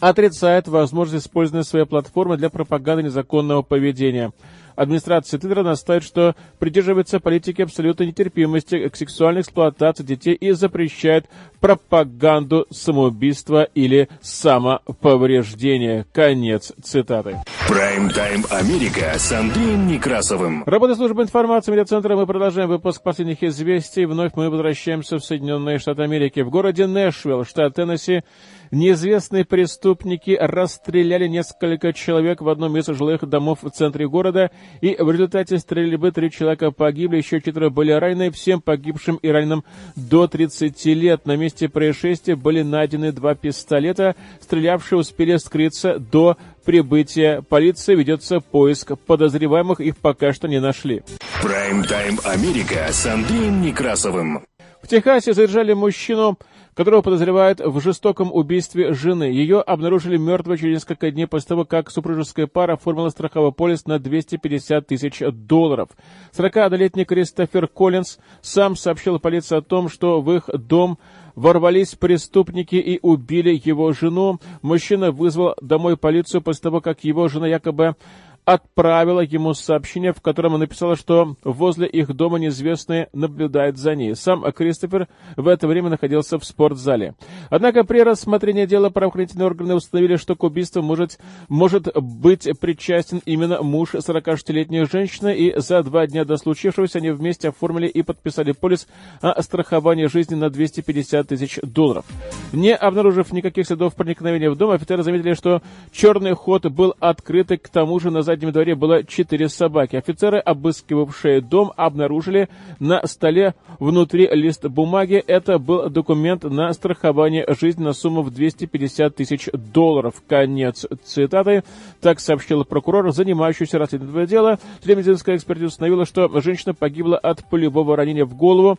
отрицает 0.00 0.66
возможность 0.66 1.26
использования 1.26 1.62
своей 1.62 1.84
платформы 1.84 2.38
для 2.38 2.48
пропаганды 2.48 3.02
незаконного 3.02 3.60
поведения. 3.60 4.32
Администрация 4.76 5.38
Твиттера 5.38 5.62
настаивает, 5.62 6.04
что 6.04 6.34
придерживается 6.58 7.20
политики 7.20 7.62
абсолютной 7.62 8.08
нетерпимости 8.08 8.88
к 8.88 8.96
сексуальной 8.96 9.42
эксплуатации 9.42 10.02
детей 10.02 10.34
и 10.34 10.52
запрещает 10.52 11.26
пропаганду 11.60 12.66
самоубийства 12.70 13.64
или 13.74 14.08
самоповреждения. 14.20 16.06
Конец 16.12 16.72
цитаты. 16.82 17.38
Прайм-тайм 17.68 18.44
Америка 18.50 19.14
с 19.16 19.32
Андреем 19.32 19.86
Некрасовым. 19.86 20.64
Работа 20.66 20.94
службы 20.94 21.22
информации 21.22 21.72
медиацентра. 21.72 22.16
Мы 22.16 22.26
продолжаем 22.26 22.68
выпуск 22.68 23.02
последних 23.02 23.42
известий. 23.42 24.04
Вновь 24.04 24.32
мы 24.34 24.50
возвращаемся 24.50 25.16
в 25.16 25.24
Соединенные 25.24 25.78
Штаты 25.78 26.02
Америки. 26.02 26.40
В 26.40 26.50
городе 26.50 26.86
Нэшвилл, 26.86 27.44
штат 27.44 27.74
Теннесси, 27.74 28.22
неизвестные 28.70 29.44
преступники 29.44 30.36
расстреляли 30.40 31.26
несколько 31.28 31.92
человек 31.92 32.40
в 32.40 32.48
одном 32.48 32.76
из 32.76 32.86
жилых 32.86 33.28
домов 33.28 33.60
в 33.62 33.70
центре 33.70 34.08
города, 34.08 34.50
и 34.80 34.96
в 34.98 35.10
результате 35.10 35.58
стрельбы 35.58 36.10
три 36.12 36.30
человека 36.30 36.70
погибли, 36.70 37.18
еще 37.18 37.40
четверо 37.40 37.70
были 37.70 37.92
ранены, 37.92 38.30
всем 38.30 38.60
погибшим 38.60 39.16
и 39.16 39.28
раненым 39.28 39.64
до 39.96 40.26
30 40.26 40.84
лет. 40.86 41.26
На 41.26 41.36
месте 41.36 41.68
происшествия 41.68 42.36
были 42.36 42.62
найдены 42.62 43.12
два 43.12 43.34
пистолета, 43.34 44.16
стрелявшие 44.40 44.98
успели 44.98 45.36
скрыться 45.36 45.98
до 45.98 46.36
прибытия 46.64 47.42
полиции. 47.42 47.94
Ведется 47.94 48.40
поиск 48.40 48.92
подозреваемых, 49.06 49.80
их 49.80 49.96
пока 49.96 50.32
что 50.32 50.48
не 50.48 50.60
нашли. 50.60 51.02
Прайм-тайм 51.42 52.18
Америка 52.24 52.88
с 52.90 53.06
Андреем 53.06 53.60
Некрасовым. 53.62 54.44
В 54.82 54.88
Техасе 54.88 55.32
задержали 55.32 55.72
мужчину, 55.72 56.38
которого 56.74 57.02
подозревают 57.02 57.60
в 57.60 57.80
жестоком 57.80 58.32
убийстве 58.32 58.92
жены. 58.92 59.24
Ее 59.24 59.60
обнаружили 59.60 60.16
мертвой 60.16 60.58
через 60.58 60.74
несколько 60.74 61.10
дней 61.10 61.26
после 61.26 61.48
того, 61.48 61.64
как 61.64 61.90
супружеская 61.90 62.46
пара 62.46 62.74
оформила 62.74 63.08
страховой 63.08 63.52
полис 63.52 63.86
на 63.86 63.98
250 63.98 64.86
тысяч 64.86 65.22
долларов. 65.32 65.88
41-летний 66.36 67.04
Кристофер 67.04 67.68
Коллинз 67.68 68.18
сам 68.42 68.76
сообщил 68.76 69.18
полиции 69.18 69.56
о 69.56 69.62
том, 69.62 69.88
что 69.88 70.20
в 70.20 70.32
их 70.32 70.50
дом 70.52 70.98
ворвались 71.34 71.94
преступники 71.94 72.76
и 72.76 72.98
убили 73.02 73.60
его 73.64 73.92
жену. 73.92 74.38
Мужчина 74.62 75.10
вызвал 75.10 75.54
домой 75.60 75.96
полицию 75.96 76.42
после 76.42 76.62
того, 76.62 76.80
как 76.80 77.04
его 77.04 77.28
жена 77.28 77.46
якобы 77.46 77.96
отправила 78.44 79.20
ему 79.20 79.54
сообщение, 79.54 80.12
в 80.12 80.20
котором 80.20 80.58
написала, 80.58 80.96
что 80.96 81.36
возле 81.44 81.86
их 81.86 82.14
дома 82.14 82.38
неизвестные 82.38 83.08
наблюдают 83.12 83.78
за 83.78 83.94
ней. 83.94 84.14
Сам 84.14 84.42
Кристофер 84.52 85.08
в 85.36 85.48
это 85.48 85.66
время 85.66 85.90
находился 85.90 86.38
в 86.38 86.44
спортзале. 86.44 87.14
Однако 87.48 87.84
при 87.84 88.00
рассмотрении 88.00 88.66
дела 88.66 88.90
правоохранительные 88.90 89.46
органы 89.46 89.74
установили, 89.74 90.16
что 90.16 90.36
к 90.36 90.42
убийству 90.42 90.82
может, 90.82 91.18
может 91.48 91.88
быть 91.96 92.48
причастен 92.60 93.22
именно 93.24 93.62
муж 93.62 93.94
46-летней 93.94 94.84
женщины, 94.84 95.34
и 95.34 95.58
за 95.58 95.82
два 95.82 96.06
дня 96.06 96.24
до 96.24 96.36
случившегося 96.36 96.98
они 96.98 97.10
вместе 97.10 97.48
оформили 97.48 97.86
и 97.86 98.02
подписали 98.02 98.52
полис 98.52 98.86
о 99.20 99.42
страховании 99.42 100.06
жизни 100.06 100.34
на 100.34 100.50
250 100.50 101.28
тысяч 101.28 101.58
долларов. 101.62 102.04
Не 102.52 102.74
обнаружив 102.74 103.32
никаких 103.32 103.66
следов 103.66 103.94
проникновения 103.94 104.50
в 104.50 104.56
дом, 104.56 104.70
офицеры 104.70 105.02
заметили, 105.02 105.34
что 105.34 105.62
черный 105.92 106.34
ход 106.34 106.66
был 106.66 106.94
открыт, 107.00 107.44
к 107.44 107.68
тому 107.68 108.00
же 108.00 108.10
на 108.10 108.22
заднем 108.22 108.33
дворе 108.36 108.74
было 108.74 109.04
четыре 109.04 109.48
собаки. 109.48 109.96
Офицеры, 109.96 110.38
обыскивавшие 110.38 111.40
дом, 111.40 111.72
обнаружили 111.76 112.48
на 112.78 113.06
столе 113.06 113.54
внутри 113.78 114.28
лист 114.32 114.64
бумаги. 114.66 115.22
Это 115.26 115.58
был 115.58 115.88
документ 115.90 116.44
на 116.44 116.72
страхование 116.72 117.46
жизни 117.60 117.82
на 117.82 117.92
сумму 117.92 118.22
в 118.22 118.30
250 118.30 119.14
тысяч 119.14 119.48
долларов. 119.52 120.22
Конец 120.26 120.86
цитаты. 121.04 121.64
Так 122.00 122.20
сообщил 122.20 122.64
прокурор, 122.64 123.12
занимающийся 123.12 123.78
расследованием 123.78 124.26
дела. 124.26 124.58
Медицинская 124.84 125.36
экспертиза 125.36 125.66
установила, 125.66 126.06
что 126.06 126.28
женщина 126.40 126.72
погибла 126.72 127.18
от 127.18 127.48
пулевого 127.48 127.96
ранения 127.96 128.24
в 128.24 128.34
голову 128.34 128.78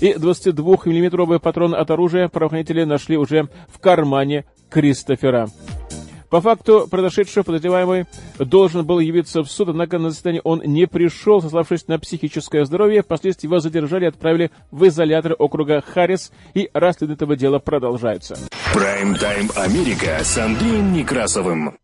и 0.00 0.12
22-миллиметровый 0.12 1.40
патрон 1.40 1.74
от 1.74 1.90
оружия 1.90 2.28
правоохранители 2.28 2.84
нашли 2.84 3.16
уже 3.16 3.48
в 3.68 3.78
кармане 3.78 4.44
Кристофера. 4.70 5.48
По 6.34 6.40
факту 6.40 6.88
произошедшего 6.90 7.44
подозреваемый 7.44 8.06
должен 8.40 8.84
был 8.84 8.98
явиться 8.98 9.44
в 9.44 9.48
суд, 9.48 9.68
однако 9.68 10.00
на 10.00 10.10
заседание 10.10 10.40
он 10.42 10.62
не 10.64 10.88
пришел, 10.88 11.40
сославшись 11.40 11.86
на 11.86 12.00
психическое 12.00 12.64
здоровье. 12.64 13.02
Впоследствии 13.02 13.46
его 13.46 13.60
задержали 13.60 14.06
и 14.06 14.08
отправили 14.08 14.50
в 14.72 14.84
изолятор 14.88 15.36
округа 15.38 15.80
Харрис, 15.80 16.32
и 16.54 16.70
расследование 16.74 17.14
этого 17.14 17.36
дела 17.36 17.60
продолжается. 17.60 18.36
Прайм-тайм 18.74 19.48
Америка 19.54 20.24
с 20.24 20.36
Андреем 20.36 20.92
Некрасовым. 20.92 21.76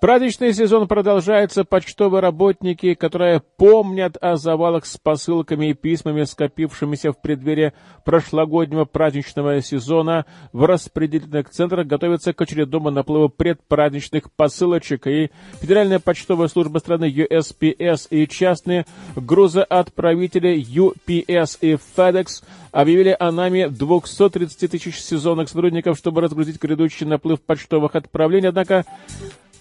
Праздничный 0.00 0.54
сезон 0.54 0.86
продолжается. 0.86 1.64
Почтовые 1.64 2.20
работники, 2.20 2.94
которые 2.94 3.42
помнят 3.56 4.16
о 4.20 4.36
завалах 4.36 4.86
с 4.86 4.96
посылками 4.96 5.70
и 5.70 5.74
письмами, 5.74 6.22
скопившимися 6.22 7.10
в 7.10 7.20
преддверии 7.20 7.72
прошлогоднего 8.04 8.84
праздничного 8.84 9.60
сезона, 9.60 10.24
в 10.52 10.64
распределительных 10.64 11.50
центрах 11.50 11.88
готовятся 11.88 12.32
к 12.32 12.40
очередному 12.40 12.90
наплыву 12.90 13.28
предпраздничных 13.28 14.30
посылочек. 14.30 15.08
И 15.08 15.32
Федеральная 15.60 15.98
почтовая 15.98 16.46
служба 16.46 16.78
страны 16.78 17.10
USPS 17.10 18.06
и 18.10 18.28
частные 18.28 18.86
грузоотправители 19.16 20.64
UPS 20.64 21.58
и 21.60 21.76
FedEx 21.96 22.44
объявили 22.70 23.16
о 23.18 23.32
нами 23.32 23.66
230 23.66 24.70
тысяч 24.70 25.00
сезонных 25.00 25.48
сотрудников, 25.48 25.98
чтобы 25.98 26.20
разгрузить 26.20 26.62
грядущий 26.62 27.04
наплыв 27.04 27.40
почтовых 27.40 27.96
отправлений. 27.96 28.48
Однако 28.48 28.84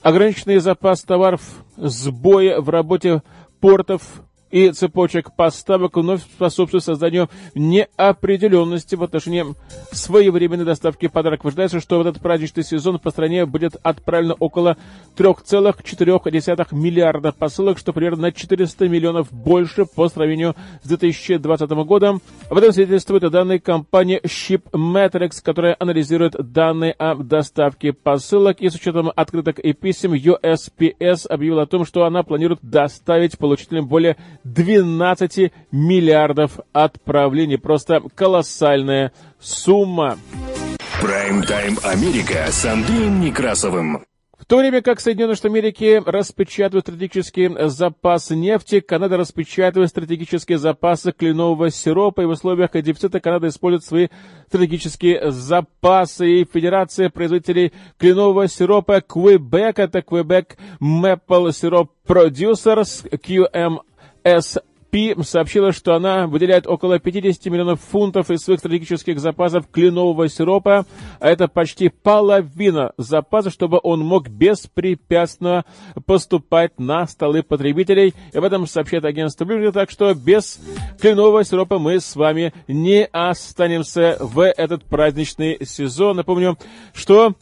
ограниченный 0.02 0.60
запас 0.60 1.02
товаров, 1.02 1.42
сбои 1.78 2.60
в 2.60 2.70
работе 2.70 3.22
портов 3.60 4.02
и 4.52 4.72
цепочек 4.72 5.36
поставок 5.36 5.98
вновь 5.98 6.22
способствуют 6.22 6.84
созданию 6.84 7.30
неопределенности 7.56 8.96
в 8.96 9.04
отношении 9.04 9.46
своевременной 9.92 10.66
доставки 10.66 11.08
подарок. 11.08 11.46
Ожидается, 11.46 11.80
что 11.80 11.98
в 11.98 12.02
этот 12.02 12.22
праздничный 12.22 12.64
сезон 12.64 13.00
по 13.00 13.12
стране 13.12 13.46
будет 13.46 13.76
отправлено 13.84 14.36
около 14.40 14.78
3,4 15.16 16.68
миллиарда 16.72 17.32
посылок, 17.32 17.78
что 17.78 17.94
примерно 17.94 18.24
на 18.24 18.32
400 18.32 18.88
миллионов 18.88 19.32
больше 19.32 19.86
по 19.86 20.10
сравнению 20.10 20.56
с 20.84 20.88
2020 20.88 21.70
годом. 21.86 22.22
Об 22.50 22.58
этом 22.58 22.72
свидетельствует 22.72 23.30
данные 23.32 23.60
компании 23.60 24.22
ShipMetrics, 24.24 25.42
которая 25.44 25.76
анализирует 25.80 26.36
данные 26.52 26.94
о 26.94 27.16
доставке 27.16 27.94
посылок. 27.94 28.62
И 28.62 28.70
с 28.70 28.76
учетом 28.76 29.12
открыток 29.16 29.60
и 29.60 29.74
писем 29.74 30.14
USPS 30.14 31.28
объявила 31.28 31.64
о 31.64 31.68
том, 31.68 31.86
что 31.86 32.06
она 32.06 32.24
планирует 32.24 32.60
доставить 32.62 33.38
получителям 33.38 33.88
более 33.88 34.18
12 34.54 35.52
миллиардов 35.72 36.60
отправлений. 36.74 37.58
Просто 37.58 38.02
колоссальная 38.16 39.12
сумма. 39.40 40.18
Прайм-тайм 41.02 41.78
Америка 41.84 42.46
с 42.50 42.66
Андреем 42.66 43.22
Некрасовым. 43.22 44.04
В 44.38 44.46
то 44.46 44.60
время 44.60 44.82
как 44.82 45.02
Соединенные 45.02 45.36
Штаты 45.36 45.50
Америки 45.50 46.02
распечатывают 46.06 46.86
стратегические 46.86 47.68
запасы 47.68 48.36
нефти, 48.36 48.80
Канада 48.80 49.18
распечатывает 49.18 49.90
стратегические 49.90 50.58
запасы 50.58 51.12
кленового 51.12 51.70
сиропа, 51.70 52.22
и 52.22 52.26
в 52.26 52.30
условиях 52.30 52.72
дефицита 52.72 53.20
Канада 53.20 53.50
использует 53.50 53.84
свои 53.84 54.08
стратегические 54.48 55.32
запасы. 55.32 56.42
И 56.42 56.46
Федерация 56.46 57.10
производителей 57.10 57.74
кленового 57.98 58.48
сиропа 58.48 59.00
Quebec, 59.00 59.74
это 59.78 60.00
Quebec 60.00 60.52
Maple 60.80 61.50
Syrup 61.50 61.90
Producers, 62.08 63.10
QMS 63.10 63.87
Пи 64.90 65.16
сообщила, 65.22 65.74
что 65.74 65.96
она 65.96 66.28
выделяет 66.28 66.66
около 66.66 66.98
50 66.98 67.46
миллионов 67.48 67.82
фунтов 67.82 68.32
из 68.32 68.40
своих 68.40 68.60
стратегических 68.60 69.20
запасов 69.20 69.68
кленового 69.70 70.30
сиропа, 70.30 70.86
а 71.20 71.30
это 71.30 71.50
почти 71.50 71.90
половина 71.90 72.94
запаса, 72.98 73.50
чтобы 73.50 73.80
он 73.84 74.00
мог 74.00 74.30
беспрепятственно 74.30 75.66
поступать 76.06 76.80
на 76.80 77.06
столы 77.06 77.44
потребителей. 77.44 78.14
И 78.32 78.38
об 78.38 78.46
этом 78.46 78.66
сообщает 78.66 79.04
агентство 79.04 79.44
Bloomberg, 79.44 79.74
так 79.74 79.92
что 79.92 80.14
без 80.14 80.60
кленового 81.02 81.44
сиропа 81.44 81.80
мы 81.80 82.00
с 82.00 82.16
вами 82.16 82.54
не 82.70 83.06
останемся 83.06 84.18
в 84.22 84.40
этот 84.40 84.86
праздничный 84.86 85.58
сезон. 85.66 86.16
Напомню, 86.16 86.58
что 86.94 87.34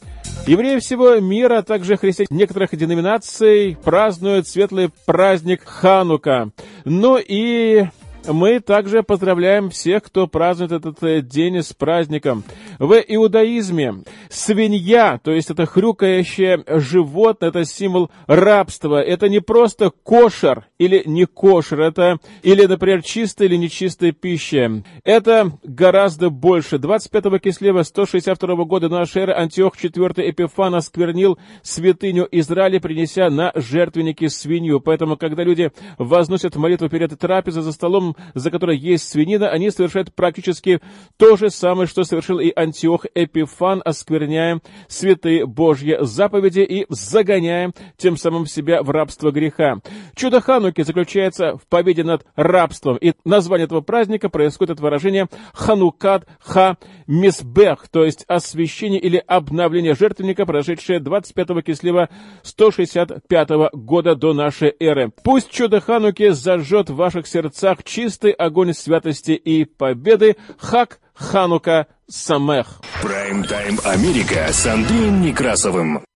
Евреи 0.46 0.78
всего 0.78 1.16
мира, 1.16 1.58
а 1.58 1.62
также 1.62 1.96
христиане 1.96 2.28
некоторых 2.30 2.76
деноминаций 2.76 3.76
празднуют 3.82 4.46
светлый 4.46 4.90
праздник 5.04 5.64
Ханука. 5.64 6.50
Ну 6.84 7.18
и 7.18 7.86
мы 8.28 8.60
также 8.60 9.02
поздравляем 9.02 9.70
всех, 9.70 10.04
кто 10.04 10.26
празднует 10.26 10.72
этот 10.72 11.02
э, 11.02 11.22
день 11.22 11.62
с 11.62 11.72
праздником. 11.72 12.44
В 12.78 12.94
иудаизме 12.94 14.02
свинья, 14.30 15.18
то 15.22 15.32
есть 15.32 15.50
это 15.50 15.66
хрюкающее 15.66 16.62
животное, 16.66 17.50
это 17.50 17.64
символ 17.64 18.10
рабства. 18.26 19.02
Это 19.02 19.28
не 19.28 19.40
просто 19.40 19.90
кошер 19.90 20.66
или 20.78 21.02
не 21.06 21.26
кошер, 21.26 21.80
это 21.80 22.18
или, 22.42 22.66
например, 22.66 23.02
чистая 23.02 23.48
или 23.48 23.56
нечистая 23.56 24.12
пища. 24.12 24.82
Это 25.04 25.52
гораздо 25.62 26.30
больше. 26.30 26.78
25 26.78 27.40
кислева 27.40 27.82
162 27.82 28.64
года 28.64 28.88
нашей 28.88 29.22
эры 29.22 29.32
Антиох 29.34 29.76
IV 29.76 30.30
Эпифан 30.30 30.74
осквернил 30.74 31.38
святыню 31.62 32.26
Израиля, 32.30 32.80
принеся 32.80 33.30
на 33.30 33.52
жертвенники 33.54 34.26
свинью. 34.28 34.80
Поэтому, 34.80 35.16
когда 35.16 35.44
люди 35.44 35.72
возносят 35.98 36.56
молитву 36.56 36.88
перед 36.88 37.18
трапезой 37.18 37.62
за 37.62 37.72
столом, 37.72 38.15
за 38.34 38.50
которой 38.50 38.76
есть 38.76 39.08
свинина, 39.08 39.48
они 39.48 39.70
совершают 39.70 40.14
практически 40.14 40.80
то 41.16 41.36
же 41.36 41.50
самое, 41.50 41.86
что 41.86 42.04
совершил 42.04 42.38
и 42.38 42.52
Антиох 42.54 43.06
Эпифан, 43.14 43.82
оскверняя 43.84 44.60
святые 44.88 45.46
Божьи 45.46 45.96
заповеди 46.00 46.60
и 46.60 46.86
загоняя 46.88 47.72
тем 47.96 48.16
самым 48.16 48.46
себя 48.46 48.82
в 48.82 48.90
рабство 48.90 49.30
греха. 49.30 49.76
Чудо 50.14 50.40
Хануки 50.40 50.82
заключается 50.82 51.56
в 51.56 51.66
победе 51.68 52.04
над 52.04 52.24
рабством, 52.34 52.96
и 52.96 53.14
название 53.24 53.64
этого 53.66 53.80
праздника 53.80 54.28
происходит 54.28 54.72
от 54.72 54.80
выражения 54.80 55.28
Ханукат 55.52 56.26
Ха 56.40 56.76
Мисбех, 57.06 57.88
то 57.88 58.04
есть 58.04 58.24
освящение 58.26 59.00
или 59.00 59.22
обновление 59.26 59.94
жертвенника, 59.94 60.46
прошедшее 60.46 61.00
25 61.00 61.64
кислева 61.64 62.08
165 62.42 63.48
года 63.72 64.14
до 64.14 64.32
нашей 64.32 64.74
эры. 64.78 65.12
Пусть 65.22 65.50
чудо 65.50 65.80
Хануки 65.80 66.30
зажжет 66.30 66.90
в 66.90 66.96
ваших 66.96 67.26
сердцах 67.26 67.84
чистый 68.06 68.30
огонь 68.30 68.72
святости 68.72 69.32
и 69.32 69.64
победы. 69.64 70.36
Хак 70.58 71.00
Ханука 71.12 71.88
Самех. 72.08 72.80
Прайм-тайм 73.02 73.80
Америка 73.84 74.46
с 74.52 74.64
Андреем 74.64 75.22
Некрасовым. 75.22 76.06